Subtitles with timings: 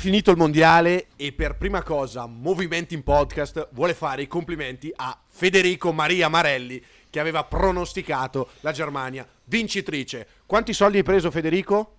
[0.00, 5.14] finito il mondiale e per prima cosa Movimenti in Podcast vuole fare i complimenti a
[5.28, 10.26] Federico Maria Marelli che aveva pronosticato la Germania vincitrice.
[10.46, 11.96] Quanti soldi hai preso Federico?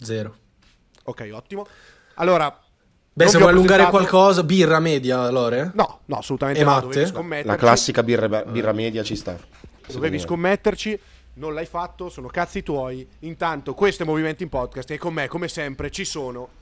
[0.00, 0.34] Zero.
[1.04, 1.68] Ok, ottimo.
[2.14, 2.48] Allora,
[3.12, 5.70] Beh, se vuoi allungare presentato- qualcosa, birra media, Lore?
[5.74, 6.70] No, no, assolutamente E no.
[6.70, 7.42] matte?
[7.44, 9.38] La classica birra, birra media ci sta.
[9.86, 10.98] Dovevi scommetterci,
[11.34, 13.06] non l'hai fatto, sono cazzi tuoi.
[13.20, 16.58] Intanto, questo è Movimenti in Podcast e con me, come sempre, ci sono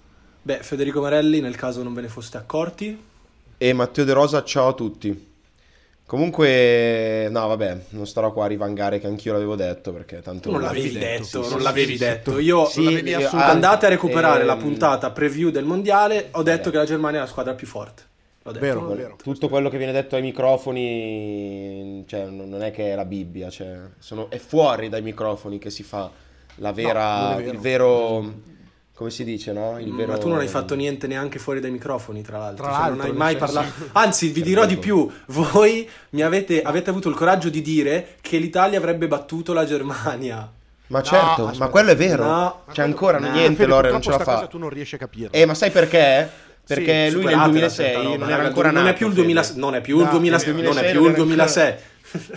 [0.49, 2.99] Beh, Federico Marelli, nel caso non ve ne foste accorti.
[3.59, 5.33] E Matteo De Rosa, ciao a tutti.
[6.07, 10.51] Comunque, no, vabbè, non starò qua a rivangare che anch'io l'avevo detto perché tanto...
[10.51, 12.39] Non l'avevi detto, non l'avevi detto.
[12.39, 16.29] Io Sì, l'avevi eh, andate a recuperare la ehm, puntata preview del mondiale.
[16.31, 18.03] Ho detto che la Germania è la squadra più forte.
[18.45, 18.65] L'ho detto.
[18.65, 19.17] Vero, l'ho vero.
[19.19, 19.25] detto.
[19.25, 23.81] Tutto quello che viene detto ai microfoni, cioè, non è che è la Bibbia, cioè,
[23.99, 26.11] sono- è fuori dai microfoni che si fa
[26.55, 27.53] la vera, non è vero.
[27.53, 28.57] il vero,
[28.99, 29.79] come si dice, no?
[29.79, 30.11] Il vero...
[30.11, 32.65] Ma tu non hai fatto niente neanche fuori dai microfoni, tra l'altro.
[32.65, 33.73] Tra Cioè, l'altro, non hai mai parlato.
[33.93, 35.09] Anzi, vi dirò di più.
[35.27, 40.51] Voi mi avete, avete avuto il coraggio di dire che l'Italia avrebbe battuto la Germania.
[40.89, 41.65] Ma certo, aspetta.
[41.65, 42.25] ma quello è vero.
[42.25, 42.63] No.
[42.73, 43.31] C'è ancora No.
[43.31, 44.35] niente, Fede, Lore, non ce la fa.
[44.35, 45.31] cosa tu non riesci a capirlo.
[45.33, 46.29] Eh, ma sai perché?
[46.67, 48.89] Perché Sì, lui nel Superatela 2006 certa roba, non era ancora nato.
[48.89, 49.23] è più il Fede.
[49.33, 51.25] 2000, non è più il No, 2000, nel non è 2006 più il non era
[51.25, 51.75] 2006.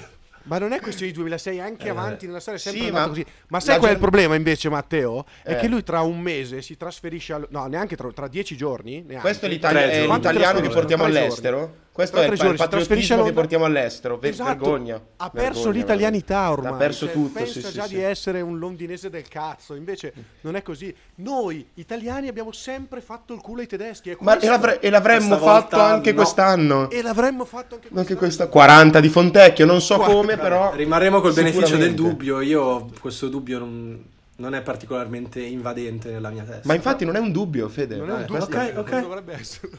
[0.44, 3.08] Ma non è questione di 2006, anche Eh, avanti nella storia è sempre sì, andato
[3.09, 3.25] ma così.
[3.47, 5.25] Ma sai qual è il problema invece, Matteo?
[5.44, 5.56] È Eh.
[5.58, 7.48] che lui tra un mese si trasferisce al...
[7.50, 9.02] No, neanche tra, tra dieci giorni.
[9.02, 9.20] Neanche.
[9.20, 10.16] Questo è, Tre l'Italia- è giorni.
[10.16, 11.58] L'italiano che portiamo all'estero.
[11.59, 11.73] giorni.
[11.94, 14.17] Questo è il, giorni il patriottismo che portiamo all'estero.
[14.17, 14.50] Ver- Esatto.
[14.50, 14.95] Vergogna.
[15.17, 16.72] Ha perso Vergogna, l'italianità ormai.
[16.72, 17.33] Ha perso Cioè, tutto.
[17.39, 17.95] Pensa sì, sì, già sì.
[17.95, 19.75] di essere un londinese del cazzo.
[19.75, 20.95] Invece non è così.
[21.16, 24.09] Noi italiani abbiamo sempre fatto il culo ai tedeschi.
[24.09, 26.16] è Ma e, l'avre- e l'avremmo Questa volta fatto anche no.
[26.16, 26.89] quest'anno.
[26.89, 28.17] E l'avremmo fatto anche Anche quest'anno.
[28.20, 30.73] questa 40 di Fontecchio, non so Qua- come, però.
[30.73, 32.39] Rimarremo col beneficio del dubbio.
[32.39, 34.02] Io questo dubbio non,
[34.37, 36.61] non è particolarmente invadente nella mia testa.
[36.64, 37.98] Ma infatti non è un dubbio, Fede.
[37.98, 39.02] Non è un dubbio, ok, non ok.
[39.02, 39.70] dovrebbe essere.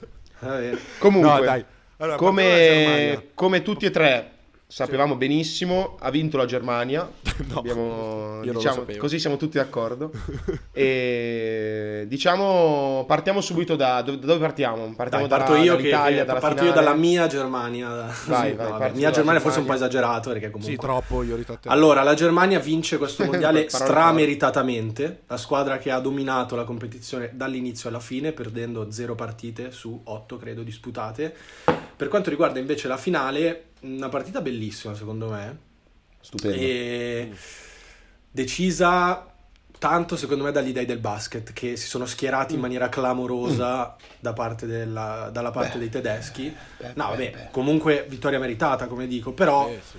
[0.40, 0.78] Va bene.
[0.98, 1.64] Comunque, No, dai.
[2.02, 4.30] Allora, come, come tutti e tre
[4.66, 7.08] sapevamo benissimo, ha vinto la Germania.
[7.42, 10.12] No, Abbiamo- io diciamo, così siamo tutti d'accordo.
[10.70, 14.92] e diciamo, partiamo subito da dove, da dove partiamo?
[14.94, 16.84] Partiamo Dai, parto dalla- io, che, dall'Italia, che- dalla parto io finale?
[16.84, 17.88] dalla mia Germania.
[18.26, 20.74] Vai, vai, No, vabbè, mia Germania forse un po' esagerato perché comunque...
[20.74, 21.38] Sì, troppo, io.
[21.64, 27.88] Allora, la Germania vince questo mondiale strameritatamente, la squadra che ha dominato la competizione dall'inizio
[27.88, 31.34] alla fine, perdendo zero partite su otto, credo, disputate.
[32.02, 35.58] Per quanto riguarda invece la finale, una partita bellissima secondo me,
[36.20, 36.56] Stupendo.
[36.56, 37.30] e
[38.28, 39.24] decisa
[39.78, 44.32] tanto secondo me dagli dei del basket che si sono schierati in maniera clamorosa da
[44.32, 45.78] parte della, dalla parte Beh.
[45.78, 46.52] dei tedeschi.
[46.78, 47.48] Beh, No, beh, vabbè, beh.
[47.52, 49.98] comunque vittoria meritata, come dico, però Eh, sì.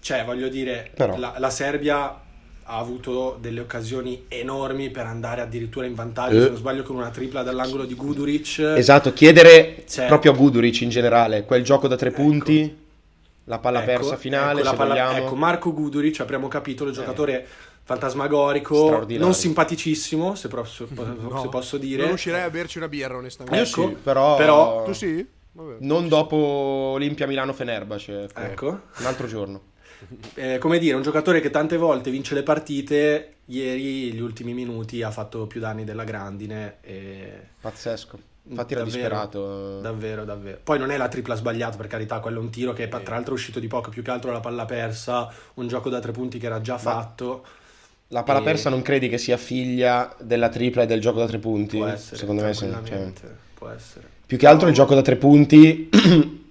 [0.00, 1.18] cioè, voglio dire, Però.
[1.18, 2.20] la, la Serbia
[2.64, 6.40] ha avuto delle occasioni enormi per andare addirittura in vantaggio, Eh.
[6.42, 8.58] se non sbaglio, con una tripla dall'angolo di Guduric.
[8.76, 12.78] Esatto, chiedere Cioè- proprio a Guduric in generale, quel gioco da tre punti,
[13.44, 16.92] la palla Ecco, persa finale, ecco, la se palla- ecco, Marco Guduric, apriamo capitolo, Eh.
[16.92, 17.46] giocatore
[17.84, 19.24] fantasmagorico, Straordinario.
[19.26, 22.04] non simpaticissimo, se, pro- se- No, se posso dire.
[22.04, 23.58] Non uscirei a berci una birra, onestamente.
[23.58, 25.26] Io ecco, sì, però, però- Tu sì?
[25.54, 25.76] Vabbè.
[25.80, 28.40] non dopo Olimpia Milano Fenerbahce, ecco.
[28.40, 28.66] Ecco.
[28.98, 29.60] un altro giorno.
[30.34, 35.02] Eh, come dire, un giocatore che tante volte vince le partite, ieri, gli ultimi minuti,
[35.02, 36.76] ha fatto più danni della grandine.
[36.80, 37.40] E...
[37.60, 38.18] Pazzesco.
[38.44, 39.80] Infatti era Davvero, disperato.
[39.80, 40.58] Davvero, davvero.
[40.64, 43.32] Poi non è la tripla sbagliata, per carità, quello è un tiro che tra l'altro
[43.34, 46.38] è uscito di poco, più che altro la palla persa, un gioco da tre punti
[46.38, 47.44] che era già fatto.
[48.08, 51.26] La palla E- persa non credi che sia figlia della tripla e del gioco da
[51.26, 51.76] tre punti?
[51.78, 52.68] Può essere, Secondo me sì.
[52.84, 53.12] cioè,
[53.54, 54.06] può essere.
[54.26, 55.88] più che altro il gioco da tre punti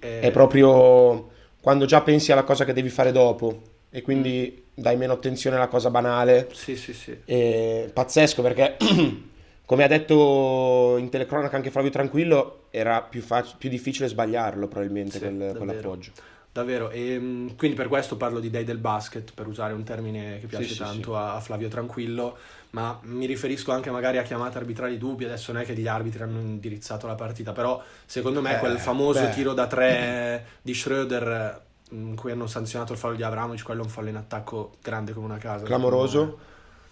[0.00, 1.30] Eh, è proprio
[1.62, 5.68] quando già pensi alla cosa che devi fare dopo e quindi dai meno attenzione alla
[5.68, 6.48] cosa banale.
[6.52, 7.16] Sì, sì, sì.
[7.24, 8.76] E pazzesco perché,
[9.64, 15.18] come ha detto in telecronaca anche Flavio Tranquillo, era più, fac- più difficile sbagliarlo probabilmente
[15.18, 16.10] Sì, quel- quell'appoggio.
[16.52, 20.38] Davvero, e mh, quindi per questo parlo di dei del basket, per usare un termine
[20.38, 22.36] che piace Sì, sì, tanto A, a Flavio Tranquillo,
[22.70, 26.22] ma mi riferisco anche magari a chiamate arbitrali dubbi, adesso non è che gli arbitri
[26.22, 29.30] hanno indirizzato la partita, però secondo me Eh, quel famoso beh.
[29.30, 31.60] tiro da tre di Schröder
[31.90, 34.72] mh, in cui hanno sanzionato il fallo di Abramovic, quello è un fallo in attacco
[34.82, 35.66] grande come una casa.
[35.66, 36.38] Clamoroso.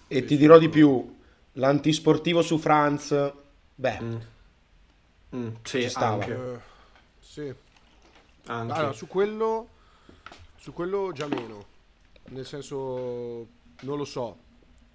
[0.08, 1.16] E ti dirò di più,
[1.54, 3.32] l'antisportivo su Franz,
[3.76, 4.20] beh, Mm.
[5.34, 6.24] Mm, sì, Ci stava.
[6.24, 6.32] anche.
[6.32, 6.60] Eh,
[7.20, 7.54] sì.
[8.50, 8.72] Anche.
[8.72, 9.68] Allora, su quello,
[10.58, 11.64] su quello già meno.
[12.30, 13.46] Nel senso,
[13.80, 14.36] non lo so.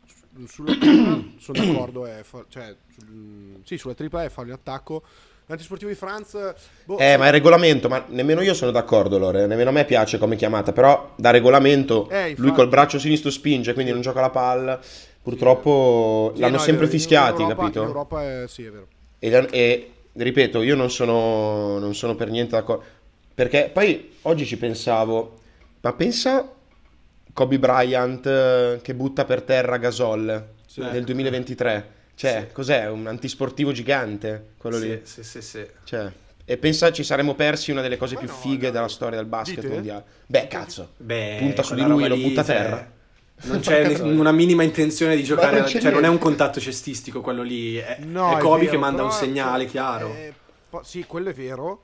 [0.06, 4.54] Su- Sulla tripla sono d'accordo, è fa- cioè, sul- sì, sulla tripla è fallo in
[4.54, 5.04] attacco.
[5.48, 6.56] L'antisportivo di Franz,
[6.86, 10.18] boh, Eh, ma è regolamento, ma nemmeno io sono d'accordo, Lore, nemmeno a me piace
[10.18, 12.42] come chiamata, però da regolamento Eh, infatti.
[12.42, 14.80] lui col braccio sinistro spinge, quindi non gioca la palla.
[15.22, 17.80] Purtroppo sì, l'hanno no, sempre vero, in fischiati, Europa- capito?
[17.82, 18.88] In Europa è, sì, è vero.
[19.20, 22.84] E, e, ripeto, io non sono, non sono per niente d'accordo.
[23.36, 25.40] Perché poi oggi ci pensavo,
[25.82, 26.50] ma pensa
[27.34, 30.80] Kobe Bryant eh, che butta per terra Gasol Sì.
[30.80, 31.94] nel 2023.
[32.16, 32.54] Cioè, Sì.
[32.54, 32.88] cos'è?
[32.90, 35.02] Un antisportivo gigante, quello sì, lì.
[35.04, 35.66] Sì, sì, sì.
[35.84, 36.10] Cioè,
[36.46, 38.72] e pensa ci saremmo persi una delle cose Ma più no, fighe no.
[38.72, 39.74] della storia del basket Dite?
[39.74, 40.04] mondiale.
[40.28, 40.92] Beh, cazzo.
[40.96, 42.94] Beh, Punta su di lui, roba lo butta a cioè, terra.
[43.44, 47.42] Non c'è una minima intenzione di giocare, non cioè non è un contatto cestistico quello
[47.42, 50.14] lì, è, No, è Kobe vero, che manda un segnale cioè, chiaro.
[50.16, 50.34] eh,
[50.70, 51.82] po- sì, quello è vero.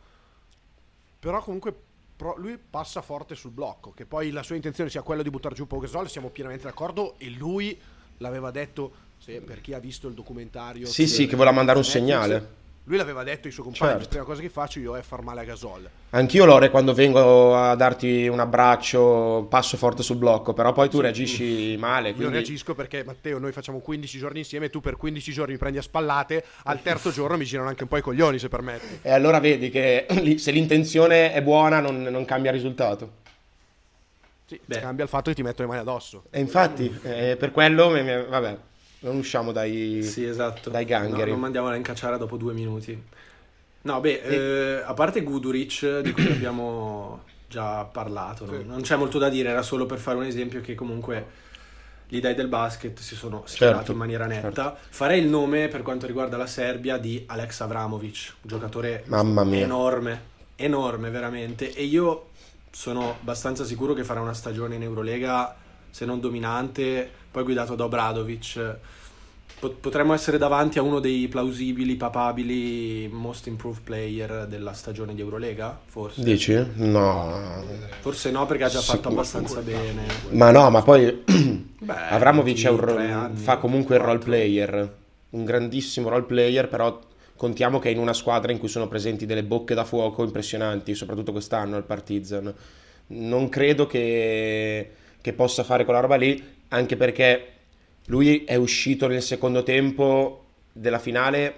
[1.21, 1.71] Però comunque
[2.15, 3.91] pro- lui passa forte sul blocco.
[3.91, 7.13] Che poi la sua intenzione sia quella di buttare giù Pau Gasol, siamo pienamente d'accordo.
[7.19, 7.79] E lui
[8.17, 10.87] l'aveva detto, se- per chi ha visto il documentario...
[10.87, 12.49] Sì, sì, che voleva mandare un Netflix, segnale.
[12.85, 14.03] Lui l'aveva detto ai suoi compagni, Certo.
[14.03, 15.87] la prima cosa che faccio io è far male a Gasol.
[16.09, 20.99] Anch'io, Lore, quando vengo a darti un abbraccio, passo forte sul blocco, però poi tu
[20.99, 22.09] reagisci male.
[22.09, 22.33] Io Quindi...
[22.33, 25.83] reagisco perché Matteo, noi facciamo 15 giorni insieme, tu per 15 giorni mi prendi a
[25.83, 28.99] spallate, al terzo giorno mi girano anche un po' i coglioni, se permetti.
[29.03, 30.07] E allora vedi che
[30.37, 33.19] se l'intenzione è buona non, non cambia il risultato.
[34.47, 34.79] Sì, Beh.
[34.79, 36.23] cambia il fatto che ti metto le mani addosso.
[36.29, 38.57] E infatti, eh, per quello, vabbè,
[39.01, 40.01] non usciamo dai...
[40.03, 40.69] Sì, esatto.
[40.69, 41.25] dai gangheri.
[41.25, 43.01] No, non mandiamola in cacciara dopo due minuti.
[43.83, 48.65] No, beh, eh, a parte Guduric, di cui abbiamo già parlato, non, Sì.
[48.67, 51.39] non c'è molto da dire, era solo per fare un esempio che comunque
[52.07, 54.77] gli dei del basket si sono schierati Certo, in maniera netta.
[54.89, 59.63] Farei il nome per quanto riguarda la Serbia di Alex Avramovic, un giocatore Mamma mia.
[59.63, 60.21] enorme,
[60.57, 61.73] enorme veramente.
[61.73, 62.27] E io
[62.69, 65.55] sono abbastanza sicuro che farà una stagione in Eurolega,
[65.89, 68.75] se non dominante, poi guidato da Obradovic.
[69.59, 75.21] Pot- Potremmo essere davanti a uno dei plausibili, papabili most improved player della stagione di
[75.21, 76.23] Eurolega, forse.
[76.23, 76.59] Dici?
[76.75, 77.63] No.
[77.99, 80.05] Forse no, perché ha già Sì, fatto ma- abbastanza bene.
[80.31, 81.23] Ma no, ma poi
[81.79, 84.31] Beh, Avramovic è un 23 ro- anni, fa comunque il role 24.
[84.31, 84.95] player,
[85.31, 86.99] un grandissimo role player, però
[87.35, 90.95] contiamo che è in una squadra in cui sono presenti delle bocche da fuoco impressionanti,
[90.95, 92.51] soprattutto quest'anno al Partizan.
[93.07, 94.91] Non credo che,
[95.21, 97.47] che possa fare quella roba lì, anche perché
[98.07, 101.55] lui è uscito nel secondo tempo della finale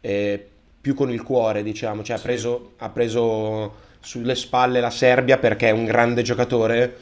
[0.00, 0.46] eh,
[0.80, 5.68] più con il cuore, diciamo, cioè ha preso, ha preso sulle spalle la Serbia perché
[5.68, 6.96] è un grande giocatore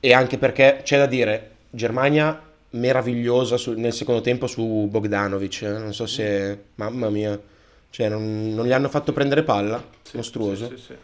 [0.00, 2.40] e anche perché c'è da dire, Germania
[2.70, 7.38] meravigliosa su- nel secondo tempo su Bogdanovic, eh, non so se, mamma mia,
[7.90, 10.68] cioè non, non gli hanno fatto prendere palla, Sì, mostruoso.
[10.68, 10.94] sì, sì, sì.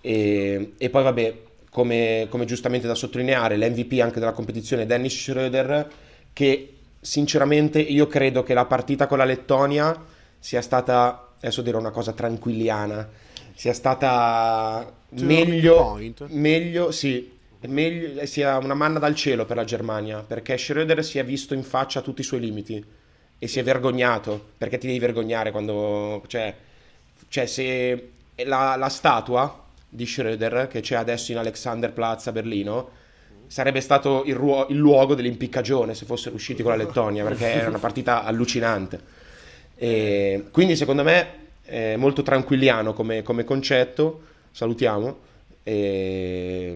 [0.00, 1.34] E, e poi vabbè,
[1.74, 5.90] come, come giustamente da sottolineare, l'MVP anche della competizione Dennis Schroeder,
[6.32, 10.00] che sinceramente io credo che la partita con la Lettonia
[10.38, 13.10] sia stata, adesso dirò una cosa tranquilliana,
[13.56, 15.98] sia stata To meglio,
[16.28, 17.32] meglio, sì,
[17.62, 21.64] meglio, sia una manna dal cielo per la Germania, perché Schroeder si è visto in
[21.64, 22.84] faccia tutti i suoi limiti
[23.36, 26.54] e si è vergognato, perché ti devi vergognare quando, cioè,
[27.26, 28.10] cioè se
[28.44, 29.63] la, la statua
[29.94, 32.90] di Schroeder che c'è adesso in Alexanderplatz a Berlino
[33.46, 37.68] sarebbe stato il, ruo- il luogo dell'impiccagione se fossero usciti con la Lettonia perché era
[37.68, 39.00] una partita allucinante
[39.76, 45.18] e quindi secondo me è molto tranquilliano come, come concetto salutiamo
[45.62, 46.74] e...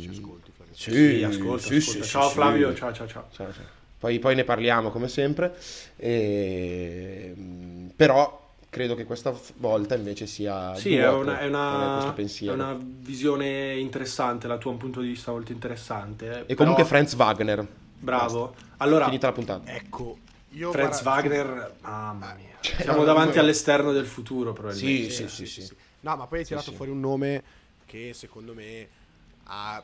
[0.00, 0.74] Ci ascolti, Flavio.
[0.74, 2.02] sì, Sì, ascolta, sì, ascolta.
[2.04, 2.76] sì, ciao sì, Flavio, sì.
[2.76, 3.26] ciao ciao ciao.
[3.32, 3.64] Ciao, ciao.
[3.98, 5.54] Poi, poi ne parliamo come sempre,
[5.96, 8.43] e, mm, però
[8.74, 14.48] credo che questa volta invece sia Sì, è una, è, una, è una visione interessante,
[14.48, 16.42] la tua un punto di vista molto interessante.
[16.46, 17.68] E comunque Però- Franz Wagner.
[18.00, 18.52] Bravo.
[18.78, 19.72] Allora, Finita la puntata.
[19.72, 20.18] Ecco,
[20.50, 22.56] io Franz guarda- Wagner, mamma mia.
[22.60, 23.42] Cioè, Siamo no, davanti no.
[23.42, 25.10] all'esterno del futuro, probabilmente.
[25.10, 25.76] Sì, sì, sì, sì.
[26.00, 26.76] No, ma poi hai tirato sì.
[26.76, 27.42] fuori un nome
[27.86, 28.88] che secondo me
[29.44, 29.80] ha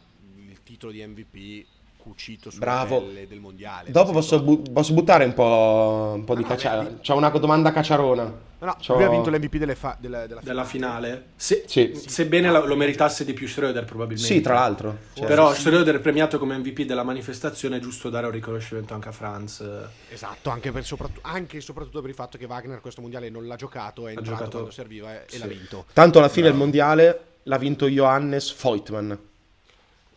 [0.49, 1.65] il titolo di MVP
[2.11, 3.09] cucito sulla Bravo.
[3.29, 3.91] del mondiale.
[3.91, 6.83] Dopo posso, bu- posso buttare un po', un po' di Ah, no, caccia.
[6.83, 6.97] vedi?
[7.07, 8.49] C'ho una domanda cacciarona.
[8.63, 11.29] No, no, C'ho- lui ha vinto l'MVP delle fa- della, della Della finale.
[11.37, 11.93] Se- Sì.
[11.95, 14.35] Sebbene lo, lo meritasse di più Schroeder, probabilmente.
[14.35, 14.99] Sì, tra l'altro.
[15.15, 19.13] Cioè, Però Schroeder premiato come MVP della manifestazione è giusto dare un riconoscimento anche a
[19.13, 19.65] Franz.
[20.11, 23.47] Esatto, anche, per soprattutto, anche e soprattutto per il fatto che Wagner questo mondiale non
[23.47, 25.39] l'ha giocato, è entrato giocato- quando serviva e, e sì.
[25.39, 25.85] l'ha vinto.
[25.95, 29.13] Tanto alla fine il mondiale l'ha vinto Johannes Voigtmann.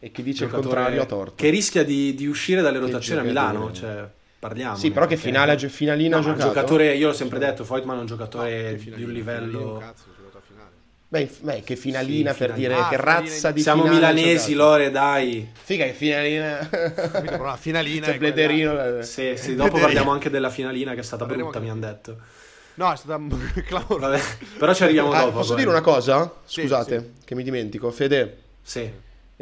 [0.03, 1.36] E chi dice il contrario ha torto.
[1.38, 3.24] Che rischia di, di uscire dalle rotazioni a.
[3.24, 3.72] Milano.
[3.72, 4.05] Cioè,
[4.38, 4.75] parliamo.
[4.75, 6.53] Sì, però che finale, finalina ha No, ma un giocato.
[6.55, 9.77] giocatore, io l'ho sempre detto, Voigtman è un No, giocatore che di finalino, un livello...
[9.79, 10.72] cazzo, è giocato a finale.
[11.07, 12.67] Beh, beh, che finalina Sì, per finalina.
[12.75, 14.69] dire Ah, che finalina razza di Siamo milanesi, giocato.
[14.69, 15.50] Lore, dai.
[15.53, 16.67] Figa che finalina.
[16.69, 18.98] Però la finalina C'è è quella- Plederino.
[19.00, 19.03] eh.
[19.03, 21.93] Sì, sì, dopo parliamo anche della finalina che è stata Parleremo brutta, mi anche- hanno
[21.95, 22.17] detto.
[22.74, 23.22] No, è stata
[23.65, 24.19] clamorosa.
[24.57, 25.31] Però ci arriviamo Ah, dopo.
[25.38, 25.57] posso poi.
[25.60, 26.29] dire una cosa?
[26.43, 27.89] Sì, Scusate, che mi dimentico.
[27.91, 28.91] Fede, Sì.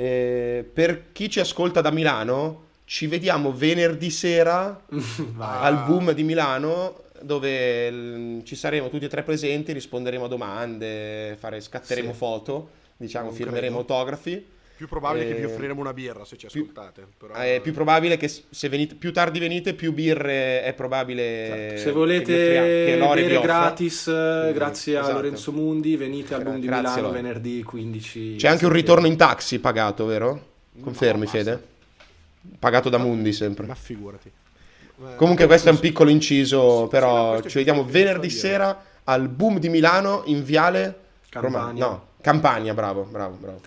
[0.01, 4.81] Eh, per chi ci ascolta da Milano, ci vediamo venerdì sera
[5.37, 11.35] al boom di Milano dove l- ci saremo tutti e tre presenti, risponderemo a domande,
[11.39, 12.17] fare, scatteremo Sì.
[12.17, 13.93] foto, diciamo, Non firmeremo credo.
[13.93, 14.45] autografi.
[14.81, 17.05] Più probabile che vi Eh, offriremo una birra se ci più- ascoltate.
[17.15, 17.35] Però...
[17.35, 21.83] Eh, È più probabile che se venite, più tardi venite, più birre è probabile Se
[21.85, 25.13] che volete che bere gratis, eh, Quindi, grazie a esatto.
[25.17, 27.21] Lorenzo Mundi, venite al Boom di grazie, Milano Lore.
[27.21, 28.35] venerdì 15.
[28.37, 30.47] C'è anche un ritorno in taxi pagato, vero?
[30.81, 31.37] Confermi, basta.
[31.37, 31.63] Fede?
[32.57, 33.67] Pagato da Mundi sempre.
[33.67, 34.31] Ma figurati.
[34.31, 38.83] Eh, Comunque questo è un piccolo inciso, Sì, però è ci vediamo venerdì a sera
[39.03, 40.97] al Boom di Milano in Viale
[41.29, 41.59] Campania.
[41.85, 43.61] Roma- No, Campania, bravo, bravo, bravo.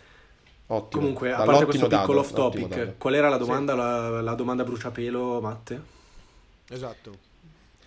[0.66, 1.00] Ottimo.
[1.02, 2.94] Comunque, a parte questo dado, piccolo off topic, dado.
[2.96, 5.82] qual era la domanda, la, la domanda bruciapelo, Matte?
[6.70, 7.18] Esatto.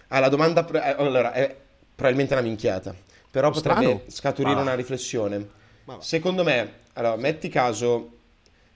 [0.10, 1.56] Ah, la domanda eh, allora è
[1.96, 2.94] probabilmente una minchiata,
[3.32, 4.02] però potrebbe Strano.
[4.08, 5.48] scaturire Ma una riflessione.
[5.86, 6.00] Ma.
[6.02, 8.12] Secondo me, allora, metti caso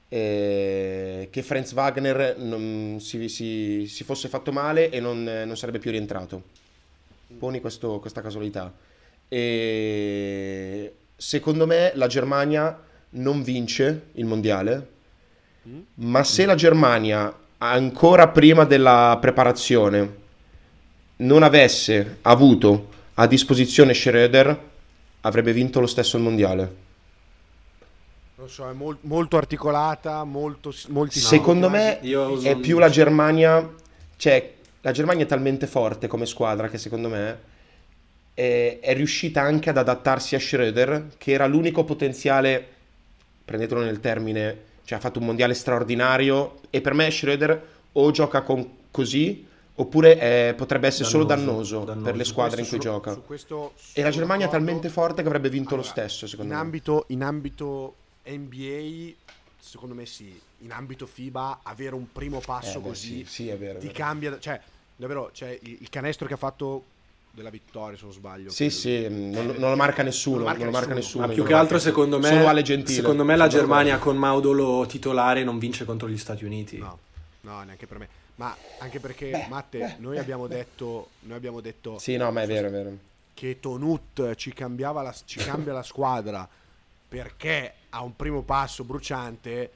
[0.10, 5.78] eh, che Franz Wagner non si, si- si fosse fatto male e non, non sarebbe
[5.80, 6.42] più rientrato.
[7.38, 8.74] Poni questo- questa casualità.
[9.30, 12.78] E secondo me la Germania
[13.12, 14.88] non vince il mondiale,
[15.96, 20.20] ma se la Germania ancora prima della preparazione
[21.18, 24.58] non avesse avuto a disposizione Schröder,
[25.22, 26.76] avrebbe vinto lo stesso il mondiale.
[28.36, 33.70] Non so, è mol- molto articolata, molto, molti Secondo me è più la Germania,
[34.16, 37.40] cioè la Germania è talmente forte come squadra che secondo me
[38.34, 42.68] è, è riuscita anche ad adattarsi a Schröder, che era l'unico potenziale,
[43.52, 47.60] prendetelo nel termine, cioè ha fatto un mondiale straordinario e per me Schröder
[47.94, 52.16] o gioca con così oppure è- potrebbe essere solo Dannoso, dannoso, per dannoso.
[52.16, 53.14] le squadre in cui su- gioca.
[53.14, 56.52] su questo E la Germania è talmente forte che avrebbe vinto lo Allora, stesso, secondo
[56.54, 56.64] in me.
[56.64, 59.14] ambito, in ambito NBA,
[59.60, 60.40] secondo me sì.
[60.60, 63.80] In ambito FIBA, avere un primo passo Eh, beh, così sì, sì, è vero.
[63.80, 63.98] ti vero.
[63.98, 64.40] cambia.
[64.40, 64.62] Cioè,
[64.96, 66.84] davvero, cioè, il, il canestro che ha fatto
[67.32, 68.50] della vittoria, se non sbaglio.
[68.50, 71.26] Sì, quello- sì, non, non lo marca nessuno, Non non lo lo marca marca nessuno.
[71.26, 71.28] nessuno.
[71.28, 72.94] Ma più che altro, marca secondo me, Solo Ale Gentile.
[72.96, 76.78] secondo me la Sono Germania con Maudolo titolare non vince contro gli Stati Uniti.
[76.78, 77.00] No,
[77.42, 78.08] no, neanche per me.
[78.36, 82.68] Ma anche perché, Matte, noi abbiamo detto, noi abbiamo detto Sì, no, ma è vero,
[82.68, 82.92] è vero.
[83.34, 86.48] che Tonut ci, cambiava la, ci cambia la squadra
[87.08, 89.72] perché ha un primo passo bruciante.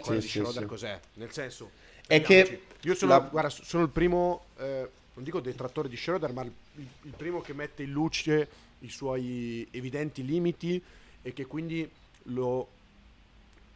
[0.00, 0.68] Quello Sì, di sì, Schroeder sì.
[0.68, 1.00] cos'è?
[1.14, 1.70] Nel senso,
[2.06, 6.32] È che io sono, la- guarda, sono il primo, eh, non dico detrattore di Schroeder,
[6.32, 8.48] ma il, il primo che mette in luce
[8.80, 10.82] i suoi evidenti limiti
[11.22, 11.88] e che quindi
[12.24, 12.68] lo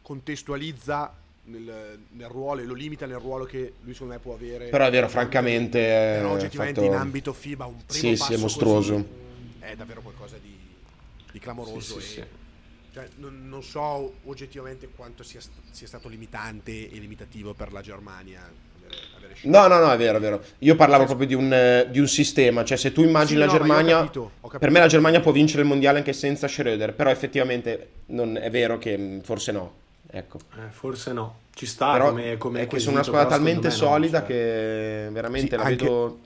[0.03, 1.15] contestualizza
[1.45, 4.69] nel, nel ruolo e lo limita nel ruolo che lui secondo me può avere.
[4.69, 8.19] Però è vero, francamente, eh, Però oggettivamente fatto- in ambito FIBA un primo Sì, sì,
[8.19, 8.93] passo è mostruoso.
[8.95, 9.25] così
[9.61, 10.57] è davvero qualcosa di,
[11.33, 12.01] di clamoroso.
[12.01, 12.25] Sì, sì, sì.
[12.93, 15.41] cioè, non, non so oggettivamente quanto sia,
[15.71, 18.49] sia stato limitante e limitativo per la Germania
[18.87, 19.59] avere, avere scelto.
[19.59, 20.43] No, no, no, è vero, è vero.
[20.59, 23.47] Io parlavo proprio di un, eh, di un sistema, cioè se tu immagini Sì, la
[23.47, 24.59] no, ma io ho Germania, capito, ho capito.
[24.59, 28.51] per me la Germania può vincere il mondiale anche senza Schröder, però effettivamente non è
[28.51, 29.73] vero che mh, forse no.
[30.09, 30.39] Ecco.
[30.57, 31.41] Eh, forse no.
[31.53, 33.99] Ci sta Però come, come è che quesito, sono una squadra però talmente secondo me
[33.99, 34.27] no, solida cioè.
[34.29, 36.19] che veramente Sì, la anche- vedo...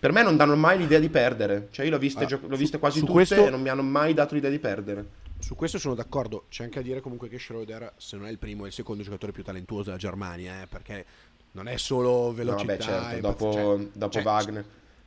[0.00, 2.54] Per me non danno mai l'idea di perdere, cioè io l'ho viste, Ah, gio- l'ho
[2.54, 5.04] su- viste quasi su tutte questo- e non mi hanno mai dato l'idea di perdere.
[5.38, 6.44] Su questo sono d'accordo.
[6.48, 9.02] C'è anche a dire comunque che Schroeder, se non è il primo, è il secondo
[9.02, 11.04] giocatore più talentuoso della Germania, eh, perché
[11.52, 12.74] non è solo No, velocità.
[12.76, 14.64] beh, certo, dopo, cioè- dopo cioè, Wagner.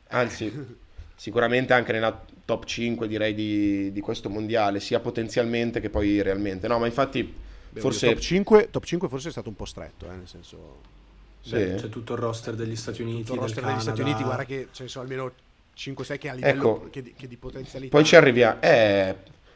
[0.09, 0.51] Anzi,
[1.15, 6.67] sicuramente anche nella top 5 direi di, di questo mondiale, sia potenzialmente che poi realmente.
[6.67, 7.23] No, ma infatti
[7.69, 8.07] beh, forse...
[8.09, 10.81] top 5, top 5 forse è stato un po' stretto, eh, nel senso
[11.41, 11.51] Sì.
[11.53, 13.23] Beh, c'è tutto il roster degli Stati Uniti.
[13.23, 14.01] tutto il roster degli Stati.
[14.01, 15.31] Uniti, guarda che ce ne sono almeno
[15.77, 16.89] 5-6 che a livello Ecco.
[16.91, 17.95] che, di, che di potenzialità.
[17.95, 18.62] Poi ci arriviamo.
[18.62, 19.15] Eh,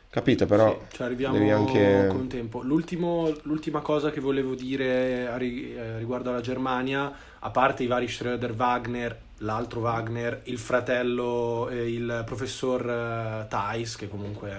[0.09, 0.79] capito, però...
[0.89, 2.61] Sì, ci arriviamo devi anche- con tempo.
[2.61, 8.53] L'ultimo- l'ultima cosa che volevo dire eh, riguardo alla Germania, a parte i vari Schröder,
[8.55, 14.53] Wagner, l'altro Wagner, il fratello, eh, il professor eh, Thais, che comunque è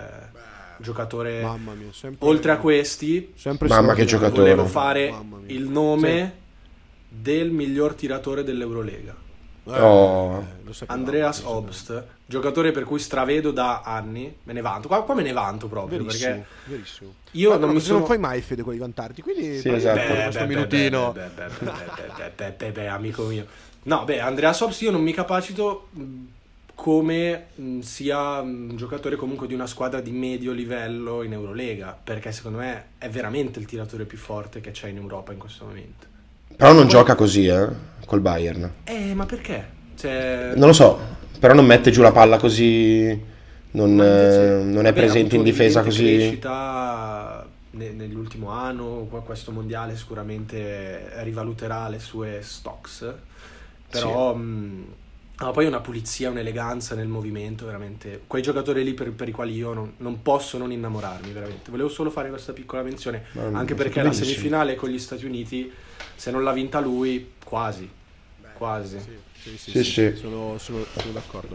[0.76, 1.42] un giocatore...
[1.42, 4.50] Mamma mia, sempre Oltre a questi, sempre Mamma che giocatore.
[4.50, 5.12] volevo fare
[5.46, 6.32] il nome
[7.08, 9.26] del miglior tiratore dell'Eurolega.
[9.68, 10.42] Oh.
[10.66, 14.88] Eh, Andreas Obst, giocatore per cui stravedo da anni, me ne vanto.
[14.88, 17.14] Qua, qua me ne vanto proprio verissimo, perché verissimo.
[17.32, 17.98] io non mi sono...
[17.98, 19.98] non fai mai fede con i vantarti, quindi sì, esatto.
[19.98, 21.14] beh, questo beh, minutino.
[22.72, 23.46] Beh, amico mio.
[23.84, 25.88] No, beh, Andreas Obst io non mi capacito
[26.74, 27.48] come
[27.80, 32.90] sia un giocatore comunque di una squadra di medio livello in Eurolega, perché secondo me
[32.98, 36.06] è veramente il tiratore più forte che c'è in Europa in questo momento.
[36.58, 37.68] Però non gioca così, eh,
[38.04, 38.68] col Bayern.
[38.82, 39.64] Eh, ma perché?
[39.96, 40.98] Cioè, Non lo so,
[41.38, 43.36] però non mette giù la palla così...
[43.70, 46.16] Non, eh, non è vabbè, presente in difesa così...
[46.16, 53.06] crescita ne- nell'ultimo anno, questo mondiale sicuramente rivaluterà le sue stocks,
[53.88, 54.84] però mh,
[55.40, 58.22] No, poi una pulizia, un'eleganza nel movimento, veramente.
[58.26, 61.70] Quei giocatori lì per, per i quali io non, non posso non innamorarmi, veramente.
[61.70, 65.70] Volevo solo fare questa piccola menzione, Ma- anche perché la semifinale con gli Stati Uniti,
[66.16, 67.88] se non l'ha vinta lui, quasi.
[68.54, 68.98] Quasi.
[68.98, 69.10] Sì,
[69.42, 70.16] sì, sì, Sì, sì, sì.
[70.16, 71.54] Sono, sono- sono d'accordo.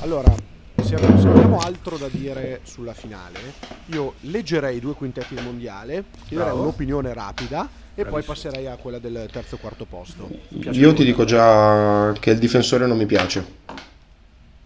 [0.00, 0.34] Allora,
[0.82, 3.38] se abbiamo, altro da dire sulla finale,
[3.86, 6.60] io leggerei i due quintetti del mondiale, chiederei Bravo.
[6.62, 7.64] un'opinione rapida
[7.94, 8.34] e poi Bravissimo.
[8.34, 10.28] passerei a quella del terzo e quarto posto.
[10.48, 13.44] Io ti dico già che il difensore non mi piace.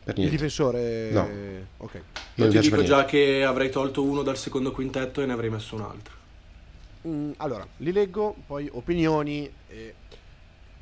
[0.08, 0.30] Per Il niente.
[0.30, 1.10] difensore...
[1.10, 1.28] No.
[1.78, 2.02] Ok.
[2.36, 5.50] Non Io ti dico già che avrei tolto uno dal secondo quintetto e ne avrei
[5.50, 6.14] messo un altro.
[7.06, 9.50] Mm, allora, li leggo, poi opinioni.
[9.68, 9.94] e-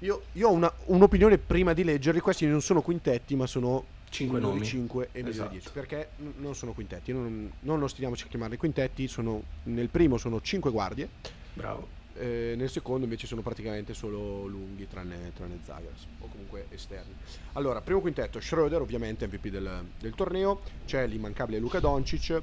[0.00, 2.20] Io, io ho una- un'opinione prima di leggerli.
[2.20, 3.84] Questi non sono quintetti, ma sono
[4.16, 4.66] Cinque migliori nomi.
[4.66, 5.50] 5 e Esatto.
[5.50, 5.68] 10.
[5.72, 7.12] Perché n- non sono quintetti.
[7.12, 9.06] Non, non ostiniamoci a chiamarli quintetti.
[9.08, 11.08] Sono, nel primo sono 5 guardie,
[11.52, 11.86] Bravo.
[12.14, 17.12] eh, nel secondo invece sono praticamente solo lunghi, tranne, tranne Zagras o comunque esterni.
[17.52, 20.60] Allora, primo quintetto: Schroeder, ovviamente MVP del, del torneo.
[20.86, 22.40] C'è l'immancabile Luka Doncic,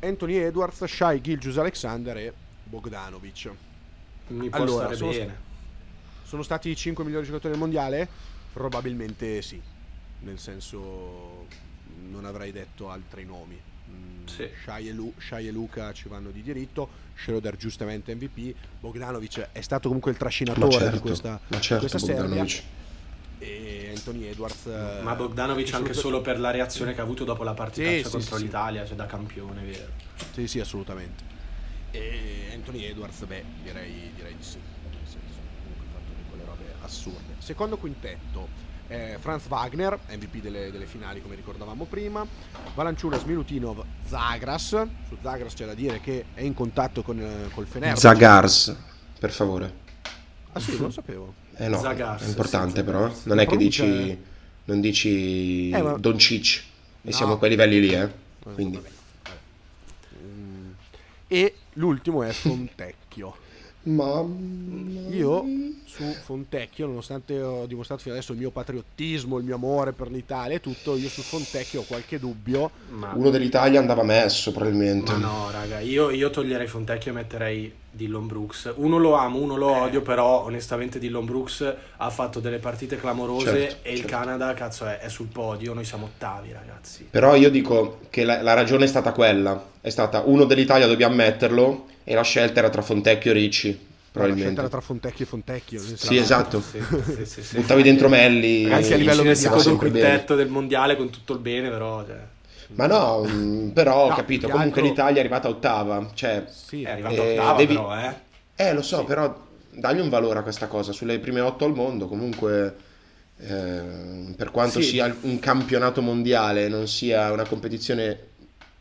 [0.00, 2.32] Anthony Edwards, Shai Gilgius Alexander e
[2.64, 3.50] Bogdanovic.
[4.28, 5.48] Mi Allora, sono- bene.
[6.24, 8.08] Sono stati i 5 migliori giocatori del mondiale?
[8.52, 9.60] Probabilmente sì.
[10.20, 11.46] Nel senso,
[12.10, 13.58] non avrei detto altri nomi.
[13.90, 14.48] Mm, Sì.
[14.64, 16.88] Shai, e Lu- Shai e Luca ci vanno di diritto.
[17.16, 18.54] Schroeder giustamente MVP.
[18.80, 22.46] Bogdanovic è stato comunque il trascinatore certo, di questa, ma certo, questa Serbia.
[23.42, 24.66] E Anthony Edwards.
[24.66, 28.02] eh, Ma Bogdanovic anche solo per la reazione che ha avuto dopo la partita Sì,
[28.04, 29.92] sì, contro sì, l'Italia, cioè da campione, vero?
[30.32, 31.24] Sì, sì, assolutamente.
[31.90, 34.58] E Anthony Edwards, beh, direi, direi di sì.
[34.58, 37.34] Nel senso, comunque ha fatto di quelle robe assurde.
[37.38, 38.48] Secondo quintetto,
[38.90, 42.26] eh, Franz Wagner, MVP delle, delle finali come ricordavamo prima.
[42.74, 44.66] Valanciunas, Milutinov, Zagras.
[45.08, 48.00] Su Zagras c'è da dire che è in contatto con, eh, col Fenerbahce.
[48.00, 48.76] Zagars,
[49.18, 49.74] per favore.
[50.52, 51.34] Ah sì, non lo sapevo.
[51.56, 53.02] Eh no, Zagars, è importante sì, però.
[53.02, 53.24] Zagars.
[53.26, 54.18] Non è che dici...
[54.64, 56.56] Non dici Eh, ma- Doncic.
[57.02, 57.12] E No.
[57.12, 58.08] siamo a quei livelli lì, eh.
[58.54, 58.76] Quindi...
[58.76, 58.88] Vabbè,
[59.22, 59.38] vabbè.
[60.24, 60.70] Mm.
[61.28, 63.36] E l'ultimo è Fontecchio.
[63.82, 64.24] Ma...
[65.10, 65.44] Io
[65.86, 70.56] su Fontecchio, nonostante ho dimostrato fino adesso il mio patriottismo, il mio amore per l'Italia
[70.56, 72.70] e tutto, io su Fontecchio ho qualche dubbio.
[72.90, 75.12] Ma, Uno dell'Italia andava messo probabilmente.
[75.12, 78.72] ma no, raga, io, io toglierei Fontecchio e metterei Dillon Brooks.
[78.76, 79.80] Uno lo amo, uno lo Eh.
[79.80, 84.12] odio, però onestamente Dillon Brooks ha fatto delle partite clamorose Certo, e il certo.
[84.16, 87.08] Canada, cazzo, è, è sul podio, noi siamo ottavi, ragazzi.
[87.10, 89.68] Però io dico che la, la ragione è stata quella.
[89.80, 93.74] È stata uno dell'Italia, dobbiamo metterlo, e la scelta era tra Fontecchio e Ricci, La
[93.76, 94.60] scelta probabilmente.
[94.62, 95.78] era tra Fontecchio e Fontecchio.
[95.78, 96.60] Sì, senso- esatto.
[96.60, 96.80] Sì,
[97.14, 97.56] sì, sì, sì.
[97.58, 98.64] Buttavi dentro Melli.
[98.72, 102.18] Anche a livello stava secondo quintetto del mondiale con tutto il bene, però cioè,
[102.74, 106.10] Ma no, mh, però ho No, capito, comunque altro- l'Italia è arrivata ottava.
[106.12, 108.14] Cioè, Sì, è arrivato Eh, ottava, devi- però, eh.
[108.56, 109.04] eh lo so, Sì.
[109.04, 110.90] però dagli un valore a questa cosa.
[110.90, 112.74] Sulle prime otto al mondo, comunque,
[113.38, 113.82] eh,
[114.36, 114.88] per quanto Sì.
[114.88, 118.18] sia un campionato mondiale, non sia una competizione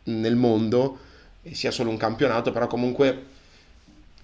[0.05, 0.97] nel mondo,
[1.55, 3.25] sia solo un campionato, però comunque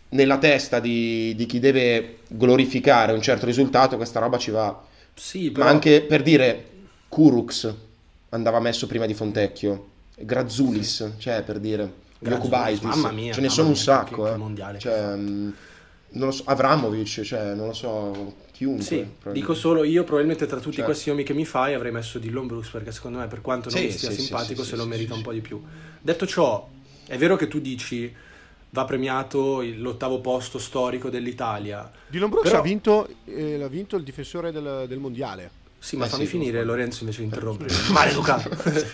[0.10, 4.84] nella testa di, di chi deve glorificare un certo risultato, questa roba ci va.
[5.14, 5.70] Sì, Ma però...
[5.70, 6.70] anche per dire,
[7.10, 7.74] Kurux
[8.30, 13.50] andava messo prima di Fontecchio, Grazulis, cioè per dire, Grazulis, Jokubaitis, mamma mia, ce ne
[13.50, 14.38] sono un sacco, che- che eh.
[14.38, 15.18] mondiale che Cioè, ha fatto.
[15.18, 15.54] mh,
[16.10, 18.84] non lo so, Avramovic, cioè, non lo so, chiunque.
[18.84, 20.92] Sì, dico solo io probabilmente tra tutti Certo.
[20.92, 23.80] questi nomi che mi fai avrei messo Dillon Brooks perché secondo me per quanto non
[23.80, 25.32] Sì, mi sia sì, sì, simpatico sì, se sì, lo sì, merita sì, un po'
[25.32, 25.36] sì.
[25.36, 25.62] di più.
[26.02, 26.70] Detto ciò,
[27.08, 28.14] è vero che tu dici
[28.72, 31.90] va premiato l'ottavo posto storico dell'Italia.
[32.08, 35.50] Dylan Brooks Però- ha, vinto, eh, ha vinto il difensore del, del mondiale.
[35.80, 36.72] Sì, ma Eh, fammi sì, finire lo.
[36.72, 37.70] Lorenzo invece di interrompere.
[37.70, 37.94] scusa.
[37.94, 38.50] Maleducato.
[38.50, 38.86] Eh,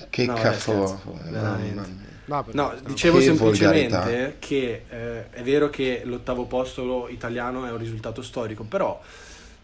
[0.10, 1.88] Che No, veramente.
[1.90, 2.08] mia.
[2.24, 4.36] no, No, dicevo Che semplicemente volgarità.
[4.38, 9.00] che eh, è vero che l'ottavo posto italiano è un risultato storico, però...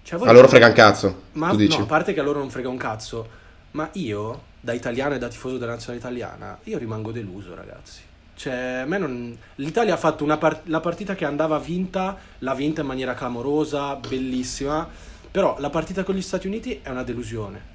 [0.03, 1.79] Cioè, A loro frega un cazzo, Ma tu dici.
[1.79, 3.29] no, a parte che a loro non frega un cazzo,
[3.73, 8.01] ma io, da italiano e da tifoso della nazionale italiana, io rimango deluso, ragazzi.
[8.35, 9.39] Cioè, a me non...
[9.55, 13.95] L'Italia ha fatto una par- la partita che andava vinta, l'ha vinta in maniera clamorosa,
[13.95, 14.87] bellissima,
[15.31, 17.75] però la partita con gli Stati Uniti è una delusione.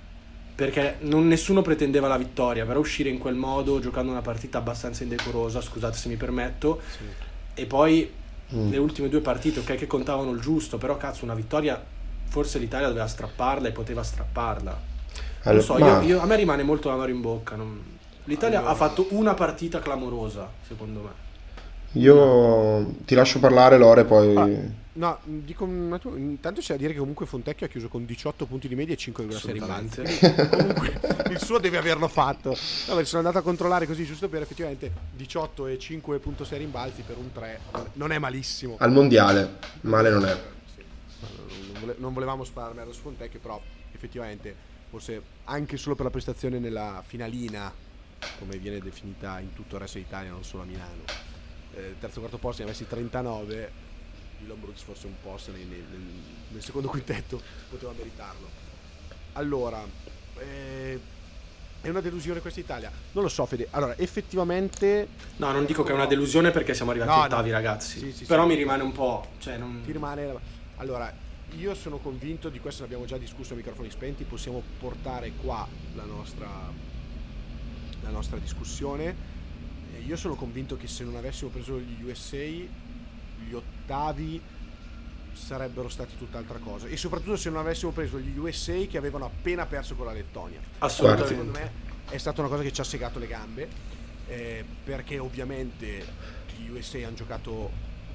[0.53, 5.03] Perché non- nessuno pretendeva la vittoria, però uscire in quel modo, giocando una partita abbastanza
[5.03, 7.03] indecorosa, scusate se mi permetto, Sì.
[7.61, 8.11] e poi
[8.53, 8.69] Mm.
[8.69, 11.81] le ultime due partite, ok, che contavano il giusto, però cazzo, una vittoria,
[12.27, 14.89] forse l'Italia doveva strapparla e poteva strapparla.
[15.43, 17.55] Allora, so, ma- io, io- a me rimane molto l'amaro in bocca.
[17.55, 17.81] non-
[18.25, 21.29] L'Italia Allora- ha fatto una partita clamorosa, secondo me.
[21.99, 24.35] Io ti lascio parlare, Lore, poi...
[24.37, 28.03] Ah, No, dico un attimo, intanto c'è da dire che comunque Fontecchio ha chiuso con
[28.05, 30.01] 18 punti di media e 5,6 rimbalzi.
[30.01, 30.49] Assolutamente.
[30.57, 30.99] comunque
[31.29, 32.49] il suo deve averlo fatto.
[32.49, 32.55] No,
[32.87, 37.31] perché sono andato a controllare così giusto per effettivamente 18 e 5.6 rimbalzi per un
[37.31, 37.59] 3.
[37.93, 38.75] Non è malissimo.
[38.79, 40.37] Al mondiale, male non è.
[40.75, 40.83] Sì.
[41.97, 43.61] Non volevamo sparare su Fontecchio, però
[43.93, 44.53] effettivamente
[44.91, 47.73] forse anche solo per la prestazione nella finalina,
[48.37, 51.03] come viene definita in tutto il resto d'Italia, non solo a Milano.
[51.73, 53.71] Eh, terzo quarto posto ne ha messi 39,
[54.41, 55.85] il Lombruz forse un posto nel, nel,
[56.49, 58.49] nel secondo quintetto poteva meritarlo.
[59.33, 59.81] Allora,
[60.39, 60.99] eh,
[61.79, 62.91] è una delusione questa Italia?
[63.13, 63.67] Non lo so, Fede.
[63.71, 65.07] Allora, effettivamente.
[65.37, 67.55] No, non dico che è una delusione perché siamo arrivati No, ottavi, no.
[67.55, 67.99] ragazzi.
[67.99, 68.49] Sì, sì, Però sì.
[68.49, 69.25] mi rimane un po'.
[69.39, 69.81] Cioè, non...
[69.85, 70.59] Ti rimane.
[70.75, 71.11] Allora,
[71.57, 74.23] io sono convinto, di questo ne abbiamo già discusso a microfoni spenti.
[74.23, 76.49] Possiamo portare qua la nostra,
[78.01, 79.29] la nostra discussione.
[80.05, 84.41] Io sono convinto che se non avessimo preso gli USA, gli ottavi
[85.33, 86.87] sarebbero stati tutt'altra cosa.
[86.87, 90.59] E soprattutto se non avessimo preso gli USA che avevano appena perso con la Lettonia.
[90.79, 91.29] Assolutamente.
[91.29, 91.71] Secondo me
[92.09, 93.69] è stata una cosa che ci ha segato le gambe,
[94.27, 96.05] eh, perché ovviamente
[96.57, 97.71] gli USA hanno giocato,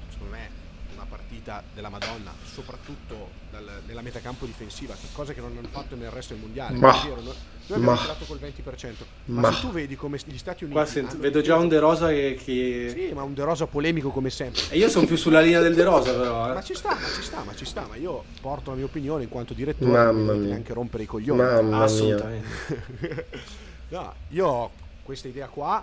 [0.09, 0.65] secondo me,
[0.97, 5.95] una partita della Madonna, soprattutto dal- nella metacampo difensiva, che- cosa che non hanno fatto
[5.95, 6.77] nel resto del mondiale.
[6.77, 7.33] Ma- È vero, noi,
[7.69, 10.79] abbiamo ma- tirato col 20%, ma, ma- se tu vedi come gli Stati Uniti...
[10.79, 12.39] Qua sento- vedo già un De Rosa che.
[12.43, 14.61] che- Sì, ma un De Rosa polemico come sempre.
[14.69, 16.47] E io sono più sulla linea del De Rosa, però.
[16.53, 16.63] Ma Eh.
[16.63, 19.29] ci sta, ma ci sta, ma ci sta, ma io porto la mia opinione in
[19.29, 20.49] quanto direttore, Mamma non mi dovete mia.
[20.49, 21.39] neanche rompere i coglioni.
[21.41, 21.77] Mamma mia.
[21.83, 23.25] Assolutamente.
[23.89, 24.71] No, io ho
[25.03, 25.81] questa idea qua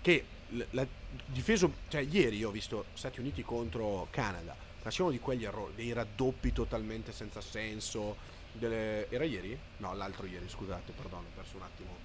[0.00, 0.86] che l- la
[1.26, 5.92] difeso, cioè ieri io ho visto Stati Uniti contro Canada, facevano di quegli errori, dei
[5.92, 8.16] raddoppi totalmente senza senso.
[8.54, 9.58] delle- Era ieri?
[9.78, 11.96] No, l'altro ieri, scusate, perdono, ho perso un attimo.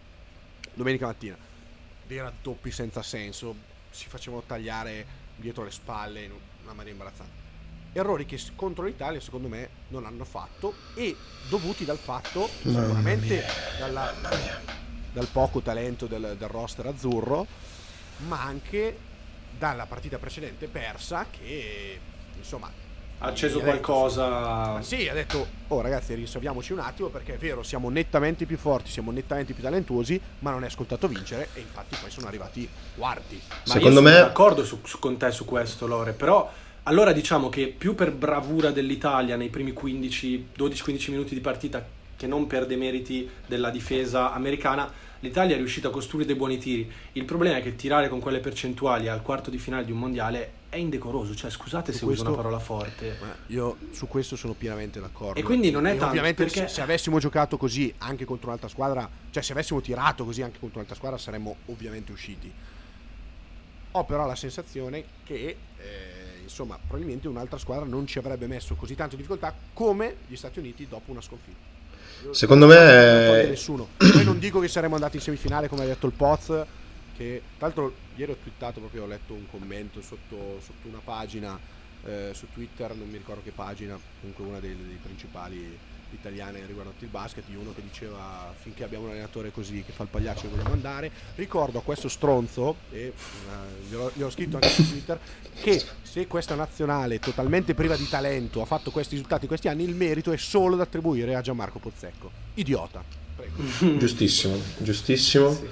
[0.73, 1.37] Domenica mattina.
[2.05, 3.53] Dei raddoppi senza senso,
[3.89, 6.31] si facevano tagliare dietro le spalle in
[6.63, 7.45] una maniera imbarazzante.
[7.93, 11.15] Errori che contro l'Italia secondo me non hanno fatto e
[11.49, 13.43] dovuti dal fatto sicuramente
[13.79, 14.13] dalla,
[15.11, 17.45] dal poco talento del, del roster azzurro,
[18.25, 18.97] ma anche
[19.57, 21.99] dalla partita precedente persa che
[22.37, 22.69] insomma
[23.19, 24.79] Ha acceso qualcosa.
[24.83, 28.91] Sì, ha detto, oh ragazzi risolviamoci un attimo perché è vero, siamo nettamente più forti,
[28.91, 33.41] siamo nettamente più talentuosi, ma non è scontato vincere e infatti poi sono arrivati quarti.
[33.65, 36.51] Ma Secondo io me- sono d'accordo su, su- con te su questo, Lore, però
[36.83, 41.83] allora diciamo che più per bravura dell'Italia nei primi 15, 12-15 minuti di partita
[42.15, 46.91] che non per demeriti della difesa americana, l'Italia è riuscita a costruire dei buoni tiri.
[47.13, 50.51] Il problema è che tirare con quelle percentuali al quarto di finale di un mondiale
[50.69, 53.17] è indecoroso, cioè scusate Su se uso questo- una parola forte.
[53.47, 55.39] Io su questo sono pienamente d'accordo.
[55.39, 58.67] E quindi non è tanto, Ovviamente perché- se, se avessimo giocato così anche contro un'altra
[58.67, 62.51] squadra, cioè se avessimo tirato così anche contro un'altra squadra saremmo ovviamente usciti.
[63.91, 68.93] Ho però la sensazione che eh, insomma probabilmente un'altra squadra non ci avrebbe messo così
[68.95, 71.75] tanto in difficoltà come gli Stati Uniti dopo una sconfitta.
[72.31, 73.87] Secondo non me- toglie nessuno.
[73.97, 76.47] Poi non dico che saremmo andati in semifinale come ha detto il Poz,
[77.15, 81.59] che tra l'altro ieri ho twittato proprio, ho letto un commento sotto, sotto una pagina
[82.05, 85.77] eh, su Twitter, non mi ricordo che pagina, comunque una dei, dei principali
[86.11, 90.03] italiane riguardanti il basket, di uno che diceva finché abbiamo un allenatore così che fa
[90.03, 91.11] il pagliaccio vogliamo andare.
[91.35, 93.13] Ricordo a questo stronzo, e eh,
[93.89, 95.19] gliel'ho, gliel'ho scritto anche su Twitter,
[95.61, 99.95] che se questa nazionale totalmente priva di talento ha fatto questi risultati questi anni, il
[99.95, 102.31] merito è solo da attribuire a Gianmarco Pozzecco.
[102.55, 103.03] Idiota.
[103.35, 103.97] Prego.
[103.97, 105.51] Giustissimo, giustissimo.
[105.51, 105.67] Sì.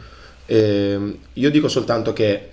[0.47, 2.51] Ehm, io dico soltanto che